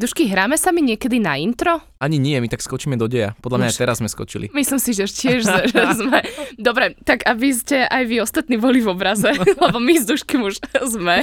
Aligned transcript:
Dušky, 0.00 0.32
hráme 0.32 0.56
sa 0.56 0.72
mi 0.72 0.80
niekedy 0.80 1.20
na 1.20 1.36
intro? 1.36 1.76
Ani 2.00 2.16
nie, 2.16 2.40
my 2.40 2.48
tak 2.48 2.64
skočíme 2.64 2.96
do 2.96 3.04
deja. 3.04 3.36
Podľa 3.44 3.60
mňa 3.60 3.68
Už. 3.68 3.72
aj 3.76 3.80
teraz 3.84 3.96
sme 4.00 4.08
skočili. 4.08 4.48
Myslím 4.48 4.80
si, 4.80 4.96
že 4.96 5.04
tiež 5.04 5.44
že 5.44 5.76
sme. 6.00 6.24
Dobre, 6.56 6.96
tak 7.04 7.28
aby 7.28 7.52
ste 7.52 7.84
aj 7.84 8.08
vy 8.08 8.24
ostatní 8.24 8.56
boli 8.56 8.80
v 8.80 8.96
obraze, 8.96 9.28
lebo 9.68 9.76
my 9.76 10.00
s 10.00 10.08
Duškým 10.08 10.40
už 10.40 10.56
sme. 10.88 11.20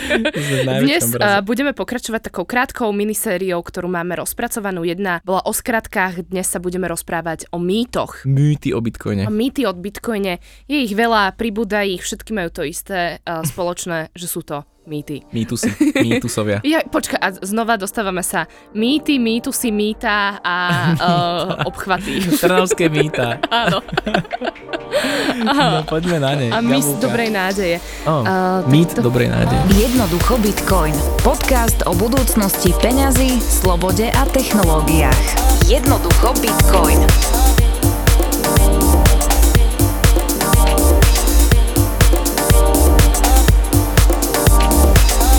Dnes 0.86 1.10
uh, 1.10 1.42
budeme 1.42 1.74
pokračovať 1.74 2.30
takou 2.30 2.46
krátkou 2.46 2.94
minisériou, 2.94 3.66
ktorú 3.66 3.90
máme 3.90 4.14
rozpracovanú. 4.22 4.86
Jedna 4.86 5.26
bola 5.26 5.42
o 5.50 5.58
skratkách, 5.58 6.30
dnes 6.30 6.46
sa 6.46 6.62
budeme 6.62 6.86
rozprávať 6.86 7.50
o 7.50 7.58
mýtoch. 7.58 8.30
Mýty 8.30 8.78
o 8.78 8.80
bitcoine. 8.86 9.26
A 9.26 9.34
mýty 9.34 9.66
od 9.66 9.82
bitcoine, 9.82 10.38
je 10.70 10.78
ich 10.86 10.94
veľa, 10.94 11.34
pribúda 11.34 11.82
ich, 11.82 12.06
všetky 12.06 12.30
majú 12.30 12.54
to 12.54 12.62
isté 12.62 13.26
spoločné, 13.26 14.14
že 14.14 14.30
sú 14.30 14.46
to 14.46 14.70
mýty. 14.88 15.28
Mýtusy, 15.30 15.70
mýtusovia. 16.08 16.64
Ja, 16.64 16.82
počka, 16.82 17.20
a 17.20 17.36
znova 17.36 17.76
dostávame 17.76 18.24
sa 18.24 18.48
mýty, 18.72 19.20
mýtusy, 19.20 19.70
mýta 19.70 20.40
a 20.40 20.56
uh, 20.98 21.68
obchvaty. 21.68 22.24
Trnavské 22.34 22.88
mýta. 22.88 23.38
Áno. 23.52 23.84
No 25.44 25.84
poďme 25.84 26.18
na 26.18 26.32
ne. 26.34 26.48
A 26.50 26.64
mys 26.64 26.88
dobrej 26.98 27.30
nádeje. 27.30 27.78
Oh, 28.08 28.24
tak 28.24 28.72
mýt 28.72 28.96
to- 28.96 29.04
dobrej 29.04 29.28
nádeje. 29.30 29.62
Jednoducho 29.78 30.40
Bitcoin. 30.40 30.96
Podcast 31.22 31.84
o 31.86 31.94
budúcnosti 31.94 32.72
peňazí, 32.80 33.38
slobode 33.38 34.08
a 34.08 34.24
technológiách. 34.32 35.20
Jednoducho 35.68 36.32
Bitcoin. 36.40 37.04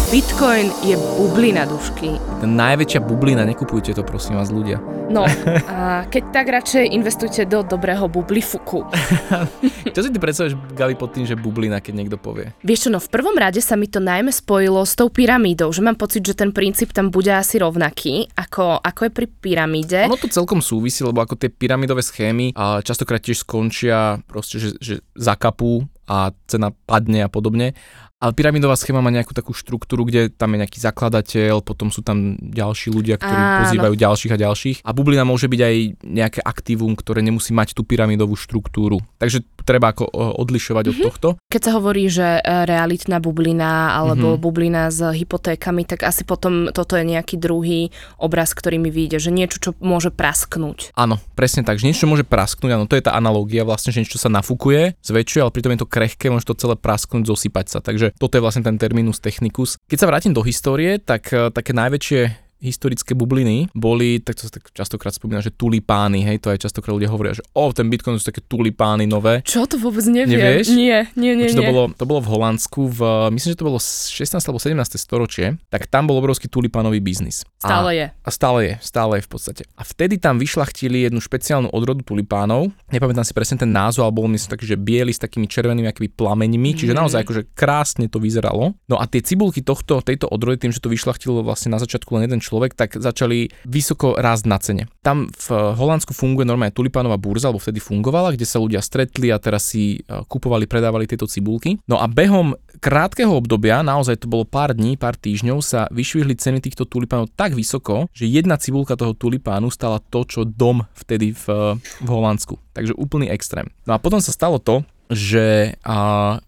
Bitcoin 0.09 0.73
je 0.81 0.97
bublina 1.21 1.69
dušky. 1.69 2.17
Najväčšia 2.41 3.05
bublina, 3.05 3.45
nekupujte 3.45 3.93
to 3.93 4.01
prosím 4.01 4.41
vás 4.41 4.49
ľudia. 4.49 4.81
No, 5.13 5.29
a 5.69 6.09
keď 6.09 6.23
tak 6.33 6.49
radšej 6.49 6.97
investujte 6.97 7.45
do 7.45 7.61
dobrého 7.61 8.09
bublifuku. 8.09 8.89
Čo 9.95 10.01
si 10.01 10.09
ty 10.09 10.17
predstavuješ, 10.17 10.57
Gabi, 10.73 10.97
pod 10.97 11.13
tým, 11.13 11.29
že 11.29 11.37
bublina, 11.37 11.85
keď 11.85 11.93
niekto 11.93 12.17
povie? 12.17 12.57
Vieš 12.65 12.89
čo, 12.89 12.91
no 12.93 13.05
v 13.05 13.09
prvom 13.13 13.37
rade 13.37 13.61
sa 13.61 13.77
mi 13.77 13.85
to 13.85 14.01
najmä 14.01 14.33
spojilo 14.33 14.81
s 14.81 14.97
tou 14.97 15.13
pyramídou, 15.13 15.69
že 15.77 15.85
mám 15.85 16.01
pocit, 16.01 16.25
že 16.25 16.33
ten 16.33 16.57
princíp 16.57 16.97
tam 16.97 17.13
bude 17.13 17.29
asi 17.29 17.61
rovnaký, 17.61 18.33
ako, 18.33 18.81
ako 18.81 19.01
je 19.05 19.13
pri 19.13 19.27
pyramíde. 19.29 20.09
Ono 20.09 20.17
to 20.17 20.33
celkom 20.33 20.65
súvisí, 20.65 21.05
lebo 21.05 21.21
ako 21.21 21.37
tie 21.37 21.53
pyramidové 21.53 22.01
schémy 22.01 22.57
a 22.57 22.81
častokrát 22.81 23.21
tiež 23.21 23.45
skončia 23.45 24.25
proste, 24.25 24.57
že, 24.57 24.69
že 24.81 25.05
zakapú 25.13 25.85
a 26.09 26.33
cena 26.49 26.73
padne 26.73 27.21
a 27.21 27.29
podobne. 27.29 27.77
Ale 28.19 28.35
pyramidová 28.35 28.75
schéma 28.75 28.99
má 28.99 29.15
nejakú 29.15 29.31
takú 29.31 29.55
štruktúru, 29.55 30.03
kde 30.03 30.27
tam 30.27 30.51
je 30.51 30.67
nejaký 30.67 30.83
zakladateľ, 30.83 31.63
potom 31.63 31.95
sú 31.95 32.03
tam 32.03 32.35
ďalší 32.43 32.91
ľudia, 32.91 33.15
ktorí 33.15 33.31
Áno. 33.31 33.59
pozývajú 33.63 33.95
ďalších 33.95 34.33
a 34.35 34.43
ďalších. 34.43 34.79
A 34.83 34.91
bublina 34.91 35.23
môže 35.23 35.47
byť 35.47 35.61
aj 35.63 35.77
nejaké 36.03 36.41
aktívum, 36.43 36.99
ktoré 36.99 37.23
nemusí 37.23 37.55
mať 37.55 37.79
tú 37.79 37.87
pyramidovú 37.87 38.35
štruktúru. 38.35 38.99
Takže 39.23 39.47
treba 39.69 39.93
ako 39.93 40.09
o, 40.09 40.41
odlišovať 40.41 40.85
Mhm. 40.85 40.91
od 40.91 40.99
tohto. 41.05 41.29
Keď 41.47 41.61
sa 41.61 41.73
hovorí, 41.77 42.09
že 42.09 42.41
e, 42.41 42.65
realitná 42.65 43.21
bublina 43.21 43.93
alebo 43.93 44.35
Mhm. 44.35 44.41
bublina 44.41 44.83
s 44.89 45.05
hypotékami, 45.05 45.85
tak 45.85 46.03
asi 46.03 46.25
potom 46.25 46.73
toto 46.73 46.97
je 46.97 47.05
nejaký 47.05 47.37
druhý 47.37 47.93
obraz, 48.17 48.57
ktorý 48.57 48.81
mi 48.81 48.89
vyjde, 48.89 49.21
že 49.21 49.31
niečo, 49.31 49.61
čo 49.61 49.71
môže 49.79 50.09
prasknúť. 50.09 50.97
Áno, 50.97 51.21
presne 51.35 51.61
tak, 51.61 51.77
že 51.77 51.85
niečo 51.85 52.09
môže 52.09 52.25
prasknúť, 52.25 52.71
áno, 52.73 52.89
to 52.89 52.97
je 52.97 53.05
tá 53.05 53.13
analógia 53.13 53.69
vlastne, 53.69 53.93
že 53.93 54.01
niečo 54.01 54.17
sa 54.17 54.31
nafúkuje, 54.31 54.97
zväčšuje, 55.05 55.41
ale 55.43 55.53
pritom 55.53 55.73
je 55.77 55.81
to 55.83 55.89
krehké, 55.89 56.27
môže 56.29 56.49
to 56.49 56.57
celé 56.57 56.73
prasknúť, 56.75 57.29
zosypať 57.29 57.67
sa. 57.69 57.79
Takže 57.83 58.17
toto 58.17 58.39
je 58.39 58.43
vlastne 58.43 58.65
ten 58.65 58.79
terminus 58.79 59.21
technicus. 59.21 59.77
Keď 59.85 59.99
sa 59.99 60.09
vrátim 60.09 60.33
do 60.33 60.41
histórie, 60.41 60.97
tak 60.97 61.29
eh, 61.31 61.51
také 61.51 61.75
najväčšie 61.75 62.48
historické 62.59 63.15
bubliny 63.15 63.71
boli, 63.73 64.19
tak 64.19 64.35
to 64.37 64.47
sa 64.47 64.53
tak 64.53 64.71
častokrát 64.75 65.15
spomína, 65.15 65.39
že 65.39 65.51
tulipány, 65.51 66.27
hej, 66.27 66.43
to 66.43 66.51
aj 66.51 66.59
častokrát 66.59 66.95
ľudia 66.95 67.11
hovoria, 67.11 67.35
že 67.35 67.45
o, 67.55 67.71
ten 67.71 67.87
Bitcoin 67.87 68.19
sú 68.19 68.29
také 68.29 68.43
tulipány 68.43 69.07
nové. 69.07 69.41
Čo 69.47 69.65
to 69.65 69.79
vôbec 69.79 70.03
neviem? 70.05 70.39
Nevieš? 70.39 70.75
Nie, 70.75 71.07
nie, 71.15 71.33
nie. 71.35 71.47
Takže 71.47 71.57
to 71.57 71.65
nie. 71.65 71.71
bolo, 71.71 71.83
to 71.95 72.05
bolo 72.05 72.21
v 72.21 72.29
Holandsku, 72.29 72.81
v, 72.91 73.01
myslím, 73.33 73.51
že 73.55 73.59
to 73.59 73.67
bolo 73.67 73.79
16. 73.79 74.35
alebo 74.43 74.59
17. 74.59 74.75
storočie, 74.99 75.47
tak 75.71 75.87
tam 75.87 76.11
bol 76.11 76.19
obrovský 76.19 76.51
tulipánový 76.51 76.99
biznis. 76.99 77.47
Stále 77.59 77.91
a, 77.91 77.97
je. 77.97 78.07
a 78.13 78.31
stále 78.31 78.59
je, 78.67 78.75
stále 78.83 79.13
je 79.19 79.23
v 79.25 79.31
podstate. 79.31 79.63
A 79.75 79.83
vtedy 79.83 80.19
tam 80.19 80.39
vyšlachtili 80.39 81.07
jednu 81.07 81.19
špeciálnu 81.19 81.71
odrodu 81.71 82.03
tulipánov. 82.03 82.71
Nepamätám 82.91 83.23
si 83.23 83.35
presne 83.35 83.59
ten 83.59 83.71
názov, 83.71 84.07
ale 84.07 84.15
bol 84.15 84.27
myslím 84.31 84.51
taký, 84.51 84.67
že 84.67 84.77
biely 84.79 85.15
s 85.15 85.23
takými 85.23 85.47
červenými 85.47 85.87
akými 85.87 86.11
plameňmi, 86.11 86.71
čiže 86.75 86.95
Mhm. 86.95 86.99
naozaj 86.99 87.21
akože 87.23 87.43
krásne 87.55 88.07
to 88.11 88.19
vyzeralo. 88.19 88.75
No 88.87 88.97
a 88.99 89.07
tie 89.07 89.23
cibulky 89.23 89.63
tohto, 89.63 90.03
tejto 90.03 90.27
odrody, 90.27 90.59
tým, 90.59 90.73
že 90.73 90.81
to 90.81 90.89
vyšlachtilo 90.89 91.43
vlastne 91.43 91.71
na 91.71 91.79
začiatku 91.79 92.11
len 92.15 92.27
jeden 92.27 92.41
človek, 92.49 92.73
tak 92.73 92.97
začali 92.97 93.53
vysoko 93.69 94.17
rásť 94.17 94.45
na 94.49 94.57
cene. 94.57 94.85
Tam 95.05 95.29
v 95.29 95.47
Holandsku 95.53 96.17
funguje 96.17 96.49
normálne 96.49 96.73
tulipánová 96.73 97.21
burza, 97.21 97.53
alebo 97.53 97.61
vtedy 97.61 97.85
fungovala, 97.85 98.33
kde 98.33 98.49
sa 98.49 98.57
ľudia 98.57 98.81
stretli 98.81 99.29
a 99.29 99.37
teraz 99.37 99.69
si 99.69 100.01
e, 100.01 100.25
kupovali, 100.25 100.65
predávali 100.65 101.05
tieto 101.05 101.29
cibulky. 101.29 101.77
No 101.85 102.01
a 102.01 102.09
behom 102.09 102.57
krátkeho 102.81 103.37
obdobia, 103.37 103.85
naozaj 103.85 104.25
to 104.25 104.33
bolo 104.33 104.49
pár 104.49 104.73
dní, 104.73 104.97
pár 104.97 105.21
týždňov, 105.21 105.61
sa 105.61 105.85
vyšvihli 105.93 106.33
ceny 106.39 106.65
týchto 106.65 106.89
tulipánov 106.89 107.29
tak 107.37 107.53
vysoko, 107.53 108.09
že 108.17 108.25
jedna 108.25 108.57
cibulka 108.57 108.97
toho 108.97 109.13
tulipánu 109.13 109.69
stala 109.69 110.01
to, 110.01 110.25
čo 110.25 110.49
dom 110.49 110.87
vtedy 110.97 111.37
v, 111.37 111.77
v 111.77 112.09
Holandsku. 112.09 112.57
Takže 112.73 112.95
úplný 112.95 113.29
extrém. 113.29 113.69
No 113.85 113.99
a 113.99 113.99
potom 113.99 114.23
sa 114.23 114.31
stalo 114.31 114.63
to, 114.63 114.87
že 115.09 115.77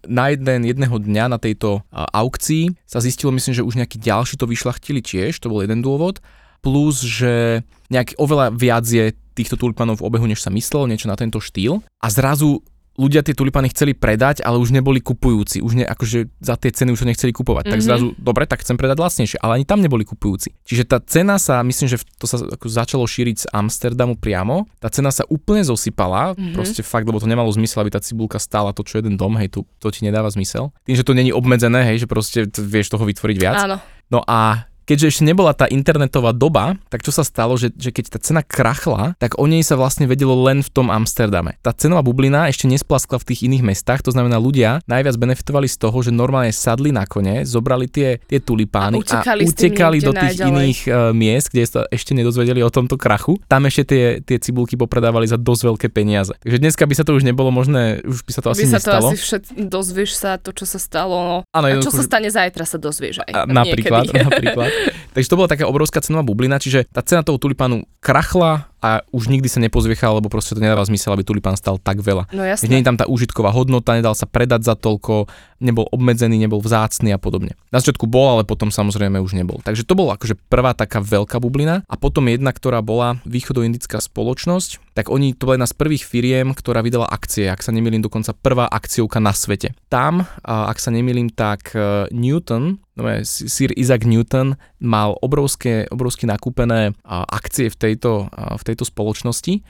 na 0.05 0.23
jeden, 0.29 0.61
jedného 0.65 0.95
dňa 1.01 1.25
na 1.33 1.37
tejto 1.41 1.81
aukcii 1.91 2.77
sa 2.85 3.01
zistilo, 3.01 3.33
myslím, 3.33 3.57
že 3.57 3.65
už 3.65 3.77
nejakí 3.81 3.97
ďalší 3.97 4.37
to 4.37 4.45
vyšlachtili 4.45 5.01
tiež, 5.01 5.37
to 5.41 5.49
bol 5.49 5.65
jeden 5.65 5.81
dôvod, 5.81 6.21
plus, 6.61 7.01
že 7.01 7.65
nejak 7.89 8.15
oveľa 8.21 8.53
viac 8.53 8.85
je 8.85 9.11
týchto 9.33 9.57
tulipánov 9.57 9.99
v 9.99 10.05
obehu, 10.05 10.25
než 10.29 10.43
sa 10.43 10.53
myslelo, 10.53 10.85
niečo 10.85 11.09
na 11.09 11.17
tento 11.17 11.41
štýl. 11.41 11.81
A 12.03 12.07
zrazu 12.13 12.61
ľudia 12.91 13.23
tie 13.23 13.31
tulipány 13.31 13.71
chceli 13.71 13.95
predať, 13.95 14.43
ale 14.43 14.59
už 14.59 14.69
neboli 14.69 14.99
kupujúci. 14.99 15.63
Už 15.63 15.79
ne, 15.79 15.85
akože 15.87 16.27
za 16.37 16.59
tie 16.59 16.69
ceny 16.69 16.91
už 16.91 17.01
to 17.01 17.07
nechceli 17.07 17.31
kupovať. 17.31 17.63
Mm-hmm. 17.63 17.73
Tak 17.73 17.79
Mhm. 17.79 17.87
zrazu, 17.87 18.07
dobre, 18.19 18.43
tak 18.45 18.59
chcem 18.61 18.75
predať 18.75 18.99
lacnejšie, 18.99 19.37
ale 19.39 19.61
ani 19.61 19.65
tam 19.65 19.79
neboli 19.79 20.03
kupujúci. 20.03 20.51
Čiže 20.67 20.83
tá 20.85 20.97
cena 20.99 21.39
sa, 21.39 21.63
myslím, 21.63 21.87
že 21.87 22.03
to 22.19 22.27
sa 22.27 22.37
ako 22.37 22.67
začalo 22.67 23.07
šíriť 23.07 23.35
z 23.37 23.49
Amsterdamu 23.49 24.19
priamo. 24.19 24.67
Tá 24.77 24.91
cena 24.91 25.09
sa 25.09 25.23
úplne 25.27 25.63
zosypala, 25.63 26.33
Mhm. 26.33 26.35
mm-hmm. 26.35 26.55
proste 26.55 26.81
fakt, 26.81 27.07
lebo 27.07 27.17
to 27.17 27.25
nemalo 27.25 27.47
zmysel, 27.49 27.81
aby 27.81 27.95
tá 27.95 28.03
cibulka 28.03 28.37
stála 28.37 28.75
to, 28.75 28.83
čo 28.83 28.99
jeden 28.99 29.15
dom, 29.15 29.39
hej, 29.39 29.47
to, 29.49 29.63
to 29.79 29.87
ti 29.89 30.03
nedáva 30.03 30.27
zmysel. 30.27 30.75
Tým, 30.83 30.99
že 30.99 31.07
to 31.07 31.15
není 31.15 31.31
obmedzené, 31.31 31.87
hej, 31.87 32.03
že 32.03 32.07
proste 32.07 32.43
vieš 32.51 32.91
toho 32.91 33.07
vytvoriť 33.07 33.37
viac. 33.39 33.55
Áno. 33.65 33.77
No 34.11 34.19
a 34.27 34.67
keďže 34.91 35.07
ešte 35.07 35.23
nebola 35.23 35.55
tá 35.55 35.71
internetová 35.71 36.35
doba, 36.35 36.75
tak 36.91 36.99
čo 37.07 37.15
sa 37.15 37.23
stalo, 37.23 37.55
že, 37.55 37.71
že 37.71 37.95
keď 37.95 38.11
tá 38.11 38.19
cena 38.19 38.43
krachla, 38.43 39.15
tak 39.23 39.39
o 39.39 39.47
nej 39.47 39.63
sa 39.63 39.79
vlastne 39.79 40.03
vedelo 40.03 40.35
len 40.43 40.59
v 40.59 40.67
tom 40.67 40.91
Amsterdame. 40.91 41.55
Tá 41.63 41.71
cenová 41.71 42.03
bublina 42.03 42.51
ešte 42.51 42.67
nesplaskla 42.67 43.23
v 43.23 43.31
tých 43.31 43.47
iných 43.47 43.63
mestách, 43.63 44.03
to 44.03 44.11
znamená 44.11 44.35
ľudia 44.35 44.83
najviac 44.91 45.15
benefitovali 45.15 45.71
z 45.71 45.79
toho, 45.79 45.95
že 46.03 46.11
normálne 46.11 46.51
sadli 46.51 46.91
na 46.91 47.07
kone, 47.07 47.47
zobrali 47.47 47.87
tie, 47.87 48.19
tie 48.19 48.43
tulipány 48.43 48.99
A 48.99 49.23
utekali 49.23 49.41
a 49.41 49.47
utekali 49.47 49.97
do 50.03 50.11
tých 50.11 50.35
najďalej. 50.43 50.51
iných 50.51 50.79
uh, 50.91 51.15
miest, 51.15 51.47
kde 51.55 51.63
sa 51.63 51.79
ešte 51.87 52.11
nedozvedeli 52.11 52.59
o 52.59 52.67
tomto 52.67 52.99
krachu. 52.99 53.39
Tam 53.47 53.63
ešte 53.63 53.95
tie, 53.95 54.03
tie 54.19 54.43
cibulky 54.43 54.75
popredávali 54.75 55.23
za 55.23 55.39
dosť 55.39 55.61
veľké 55.71 55.87
peniaze. 55.87 56.35
Takže 56.43 56.59
dneska 56.59 56.83
by 56.83 56.93
sa 56.99 57.07
to 57.07 57.15
už 57.15 57.23
nebolo 57.23 57.47
možné, 57.47 58.03
už 58.03 58.27
by 58.27 58.31
sa 58.35 58.41
to 58.43 58.51
asi 58.51 58.67
By 58.67 58.75
sa 58.75 58.79
to 58.83 58.91
asi 59.07 59.15
všet, 59.15 59.43
dozvieš 59.71 60.11
sa 60.19 60.35
to, 60.35 60.51
čo 60.51 60.67
sa 60.67 60.83
stalo. 60.83 61.15
No. 61.23 61.37
Áno, 61.55 61.65
A 61.71 61.79
čo 61.79 61.95
sa 61.95 62.03
stane 62.03 62.27
zajtra, 62.27 62.67
sa 62.67 62.75
dozvieš 62.75 63.23
aj. 63.23 63.31
A, 63.31 63.39
napríklad, 63.47 64.11
napríklad. 64.27 64.80
Takže 65.15 65.27
to 65.27 65.37
bola 65.39 65.51
taká 65.51 65.67
obrovská 65.67 65.99
cenová 65.99 66.23
bublina, 66.23 66.57
čiže 66.57 66.87
tá 66.87 67.03
cena 67.03 67.21
toho 67.21 67.35
tulipánu 67.35 67.83
krachla 67.99 68.71
a 68.81 69.05
už 69.13 69.29
nikdy 69.29 69.45
sa 69.45 69.61
nepozviechal, 69.61 70.17
lebo 70.17 70.25
proste 70.25 70.57
to 70.57 70.63
nedáva 70.63 70.81
zmysel, 70.81 71.13
aby 71.13 71.21
tulipán 71.21 71.53
stal 71.53 71.77
tak 71.77 72.01
veľa. 72.01 72.33
No 72.33 72.41
Že 72.41 72.49
jasné. 72.49 72.67
nie 72.73 72.79
je 72.81 72.87
tam 72.89 72.97
tá 72.97 73.05
užitková 73.05 73.53
hodnota, 73.53 73.93
nedal 73.93 74.17
sa 74.17 74.25
predať 74.25 74.65
za 74.65 74.73
toľko, 74.73 75.29
nebol 75.61 75.85
obmedzený, 75.93 76.41
nebol 76.41 76.57
vzácny 76.57 77.13
a 77.13 77.21
podobne. 77.21 77.53
Na 77.69 77.77
začiatku 77.77 78.09
bol, 78.09 78.41
ale 78.41 78.43
potom 78.43 78.73
samozrejme 78.73 79.21
už 79.21 79.37
nebol. 79.37 79.61
Takže 79.61 79.85
to 79.85 79.93
bola 79.93 80.17
akože 80.17 80.33
prvá 80.49 80.73
taká 80.73 80.97
veľká 80.97 81.37
bublina. 81.37 81.85
A 81.85 81.93
potom 81.93 82.25
jedna, 82.25 82.49
ktorá 82.49 82.81
bola 82.81 83.21
východoindická 83.29 84.01
spoločnosť, 84.01 84.97
tak 84.97 85.13
oni, 85.13 85.37
to 85.37 85.45
bola 85.45 85.61
jedna 85.61 85.69
z 85.69 85.77
prvých 85.77 86.03
firiem, 86.03 86.57
ktorá 86.57 86.81
vydala 86.81 87.05
akcie, 87.05 87.53
ak 87.53 87.61
sa 87.61 87.69
nemýlim, 87.69 88.01
dokonca 88.01 88.33
prvá 88.33 88.65
akciovka 88.65 89.21
na 89.21 89.31
svete. 89.37 89.77
Tam, 89.93 90.25
ak 90.41 90.81
sa 90.81 90.89
nemýlim, 90.89 91.29
tak 91.29 91.77
e, 91.77 92.09
Newton, 92.09 92.81
no 92.97 93.01
je 93.07 93.23
Sir 93.23 93.71
Isaac 93.77 94.03
Newton, 94.03 94.57
mal 94.81 95.15
obrovské, 95.21 95.85
obrovské 95.93 96.25
nakúpené 96.25 96.97
akcie 97.07 97.69
v 97.69 97.77
tejto, 97.77 98.27
v 98.33 98.63
tejto 98.65 98.83
spoločnosti. 98.83 99.61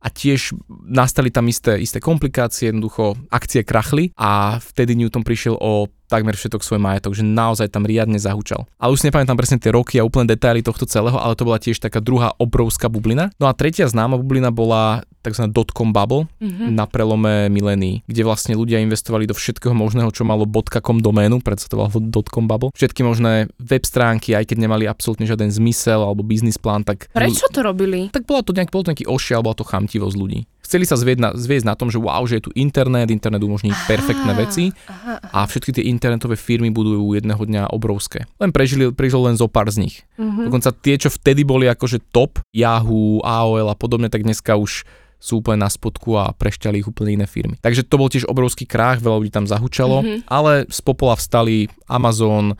A 0.00 0.08
tiež 0.08 0.56
nastali 0.88 1.28
tam 1.28 1.44
isté, 1.46 1.76
isté 1.76 2.00
komplikácie, 2.00 2.72
jednoducho 2.72 3.20
akcie 3.28 3.60
krachli 3.62 4.16
a 4.16 4.56
vtedy 4.56 4.96
Newton 4.96 5.20
prišiel 5.20 5.60
o 5.60 5.92
takmer 6.10 6.34
všetok 6.34 6.66
svoj 6.66 6.82
majetok, 6.82 7.14
že 7.14 7.22
naozaj 7.22 7.70
tam 7.70 7.86
riadne 7.86 8.18
zahučal. 8.18 8.66
Ale 8.82 8.90
už 8.90 9.00
si 9.00 9.06
nepamätám 9.06 9.38
presne 9.38 9.62
tie 9.62 9.70
roky 9.70 10.02
a 10.02 10.04
úplne 10.04 10.26
detaily 10.26 10.60
tohto 10.60 10.84
celého, 10.84 11.14
ale 11.14 11.38
to 11.38 11.46
bola 11.46 11.62
tiež 11.62 11.78
taká 11.78 12.02
druhá 12.02 12.34
obrovská 12.36 12.90
bublina. 12.90 13.30
No 13.38 13.46
a 13.46 13.54
tretia 13.54 13.86
známa 13.86 14.18
bublina 14.18 14.50
bola 14.50 15.06
tzv. 15.20 15.52
dotcom 15.52 15.92
bubble 15.92 16.24
mm-hmm. 16.40 16.72
na 16.72 16.88
prelome 16.88 17.52
milénií, 17.52 18.00
kde 18.08 18.24
vlastne 18.24 18.56
ľudia 18.56 18.80
investovali 18.80 19.28
do 19.28 19.36
všetkého 19.36 19.76
možného, 19.76 20.08
čo 20.10 20.24
malo 20.24 20.48
.com 20.80 20.98
doménu, 20.98 21.44
volalo 21.44 22.00
dotcom 22.00 22.48
bubble. 22.48 22.72
Všetky 22.72 23.04
možné 23.04 23.52
web 23.60 23.84
stránky, 23.84 24.32
aj 24.32 24.48
keď 24.48 24.64
nemali 24.64 24.88
absolútne 24.88 25.28
žiaden 25.28 25.52
zmysel 25.52 26.00
alebo 26.00 26.24
biznis 26.24 26.56
plán, 26.56 26.88
tak... 26.88 27.12
Prečo 27.12 27.52
to 27.52 27.60
robili? 27.60 28.08
Tak 28.08 28.24
bola 28.24 28.40
to 28.40 28.56
nejak, 28.56 28.72
bol 28.72 28.80
to 28.80 28.96
nejaký 28.96 29.06
ošia, 29.06 29.38
alebo 29.38 29.52
to 29.52 29.68
chamtivosť 29.68 30.16
ľudí. 30.16 30.48
Chceli 30.70 30.86
sa 30.86 30.94
zvieť 30.94 31.18
na, 31.18 31.34
zviesť 31.34 31.66
na 31.66 31.74
tom, 31.74 31.90
že 31.90 31.98
wow, 31.98 32.22
že 32.30 32.38
je 32.38 32.46
tu 32.46 32.54
internet, 32.54 33.10
internet 33.10 33.42
umožní 33.42 33.74
aha, 33.74 33.90
perfektné 33.90 34.32
veci 34.38 34.70
aha, 34.86 35.18
aha. 35.18 35.42
a 35.42 35.50
všetky 35.50 35.74
tie 35.74 35.90
internetové 35.90 36.38
firmy 36.38 36.70
budú 36.70 37.10
jedného 37.10 37.42
dňa 37.42 37.74
obrovské. 37.74 38.30
Len 38.38 38.54
prežili, 38.54 38.86
prežil 38.94 39.18
len 39.26 39.34
zo 39.34 39.50
pár 39.50 39.66
z 39.74 39.82
nich. 39.82 40.06
Uh-huh. 40.14 40.46
Dokonca 40.46 40.70
tie, 40.70 40.94
čo 40.94 41.10
vtedy 41.10 41.42
boli 41.42 41.66
akože 41.66 42.14
top, 42.14 42.38
Yahoo, 42.54 43.18
AOL 43.18 43.66
a 43.66 43.74
podobne, 43.74 44.06
tak 44.06 44.22
dneska 44.22 44.54
už 44.54 44.86
sú 45.18 45.42
úplne 45.42 45.66
na 45.66 45.68
spodku 45.68 46.14
a 46.14 46.30
prešťali 46.30 46.78
ich 46.78 46.86
úplne 46.86 47.18
iné 47.18 47.26
firmy. 47.26 47.58
Takže 47.58 47.82
to 47.82 47.98
bol 47.98 48.06
tiež 48.06 48.30
obrovský 48.30 48.62
krách, 48.62 49.02
veľa 49.02 49.26
ľudí 49.26 49.34
tam 49.34 49.50
zahučalo, 49.50 50.06
mm-hmm. 50.06 50.20
ale 50.30 50.70
z 50.70 50.80
popola 50.86 51.18
vstali 51.18 51.66
Amazon, 51.90 52.54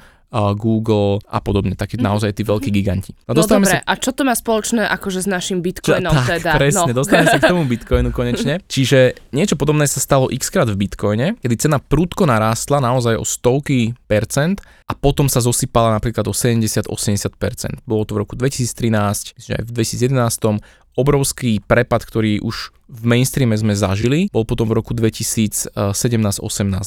Google 0.55 1.19
a 1.27 1.43
podobne, 1.43 1.75
takí 1.75 1.99
mm. 1.99 2.07
naozaj 2.07 2.31
tí 2.39 2.47
veľkí 2.47 2.71
giganti. 2.71 3.11
No, 3.27 3.35
no 3.35 3.43
dobre, 3.43 3.83
sa... 3.83 3.83
a 3.83 3.93
čo 3.99 4.15
to 4.15 4.23
má 4.23 4.39
spoločné 4.39 4.87
akože 4.87 5.27
s 5.27 5.29
našim 5.29 5.59
bitcoinom 5.59 6.15
čo, 6.15 6.23
tak, 6.23 6.29
teda? 6.39 6.51
presne, 6.55 6.91
no. 6.95 7.03
dostaneme 7.03 7.29
sa 7.35 7.39
k 7.43 7.51
tomu 7.51 7.67
bitcoinu 7.73 8.11
konečne. 8.15 8.63
Čiže 8.71 9.19
niečo 9.35 9.59
podobné 9.59 9.91
sa 9.91 9.99
stalo 9.99 10.31
x 10.31 10.47
krát 10.55 10.71
v 10.71 10.79
bitcoine, 10.87 11.35
kedy 11.43 11.67
cena 11.67 11.83
prúdko 11.83 12.31
narástla 12.31 12.79
naozaj 12.79 13.19
o 13.19 13.27
stovky 13.27 13.99
percent 14.07 14.63
a 14.87 14.95
potom 14.95 15.27
sa 15.27 15.43
zosypala 15.43 15.99
napríklad 15.99 16.23
o 16.31 16.35
70-80%. 16.35 16.87
Bolo 17.83 18.03
to 18.07 18.15
v 18.15 18.23
roku 18.23 18.39
2013, 18.39 19.35
myslím, 19.35 19.47
že 19.51 19.59
aj 19.59 19.65
v 19.67 19.71
2011 19.75 20.99
obrovský 20.99 21.63
prepad, 21.63 22.03
ktorý 22.03 22.43
už 22.43 22.75
v 22.91 23.03
mainstreame 23.07 23.55
sme 23.55 23.75
zažili, 23.79 24.27
bol 24.35 24.43
potom 24.43 24.67
v 24.67 24.83
roku 24.83 24.91
2017-18 24.95 25.75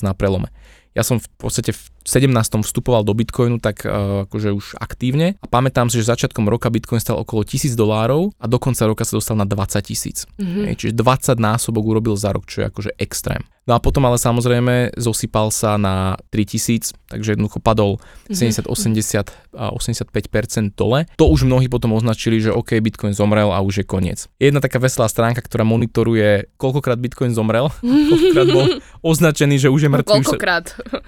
na 0.04 0.12
prelome. 0.12 0.52
Ja 0.94 1.02
som 1.02 1.18
v 1.18 1.26
podstate 1.42 1.74
v 1.74 1.84
17. 2.04 2.64
vstupoval 2.64 3.08
do 3.08 3.16
Bitcoinu 3.16 3.58
tak 3.58 3.88
uh, 3.88 4.28
akože 4.28 4.50
už 4.54 4.66
aktívne 4.78 5.40
a 5.40 5.46
pamätám 5.48 5.88
si, 5.88 6.00
že 6.00 6.12
začiatkom 6.12 6.46
roka 6.48 6.68
Bitcoin 6.68 7.00
stal 7.00 7.20
okolo 7.20 7.48
1000 7.48 7.74
dolárov 7.74 8.36
a 8.38 8.46
do 8.46 8.58
konca 8.60 8.86
roka 8.86 9.08
sa 9.08 9.18
dostal 9.18 9.40
na 9.40 9.48
20 9.48 9.80
tisíc. 9.84 10.28
Mm-hmm. 10.38 10.76
Čiže 10.76 10.94
20 10.96 11.40
násobok 11.40 11.84
urobil 11.84 12.16
za 12.20 12.36
rok, 12.36 12.48
čo 12.48 12.64
je 12.64 12.66
akože 12.70 12.92
extrém. 13.00 13.44
No 13.64 13.80
a 13.80 13.80
potom 13.80 14.04
ale 14.04 14.20
samozrejme 14.20 15.00
zosypal 15.00 15.48
sa 15.48 15.80
na 15.80 16.20
3000, 16.36 16.92
takže 17.08 17.40
jednoducho 17.40 17.64
padol 17.64 17.96
70, 18.28 18.68
80 18.68 19.56
a 19.56 19.72
85% 19.72 20.76
dole. 20.76 21.08
To 21.16 21.32
už 21.32 21.48
mnohí 21.48 21.72
potom 21.72 21.96
označili, 21.96 22.44
že 22.44 22.52
OK, 22.52 22.76
Bitcoin 22.84 23.16
zomrel 23.16 23.56
a 23.56 23.64
už 23.64 23.84
je 23.84 23.86
koniec. 23.88 24.28
Jedna 24.36 24.60
taká 24.60 24.84
veselá 24.84 25.08
stránka, 25.08 25.40
ktorá 25.40 25.64
monitoruje, 25.64 26.52
koľkokrát 26.60 27.00
Bitcoin 27.00 27.32
zomrel, 27.32 27.72
koľkokrát 28.12 28.48
bol 28.52 28.68
označený, 29.00 29.56
že 29.64 29.72
už 29.72 29.88
je 29.88 29.90
mŕtvý. 29.96 30.12
Koľkokrát? 30.12 30.66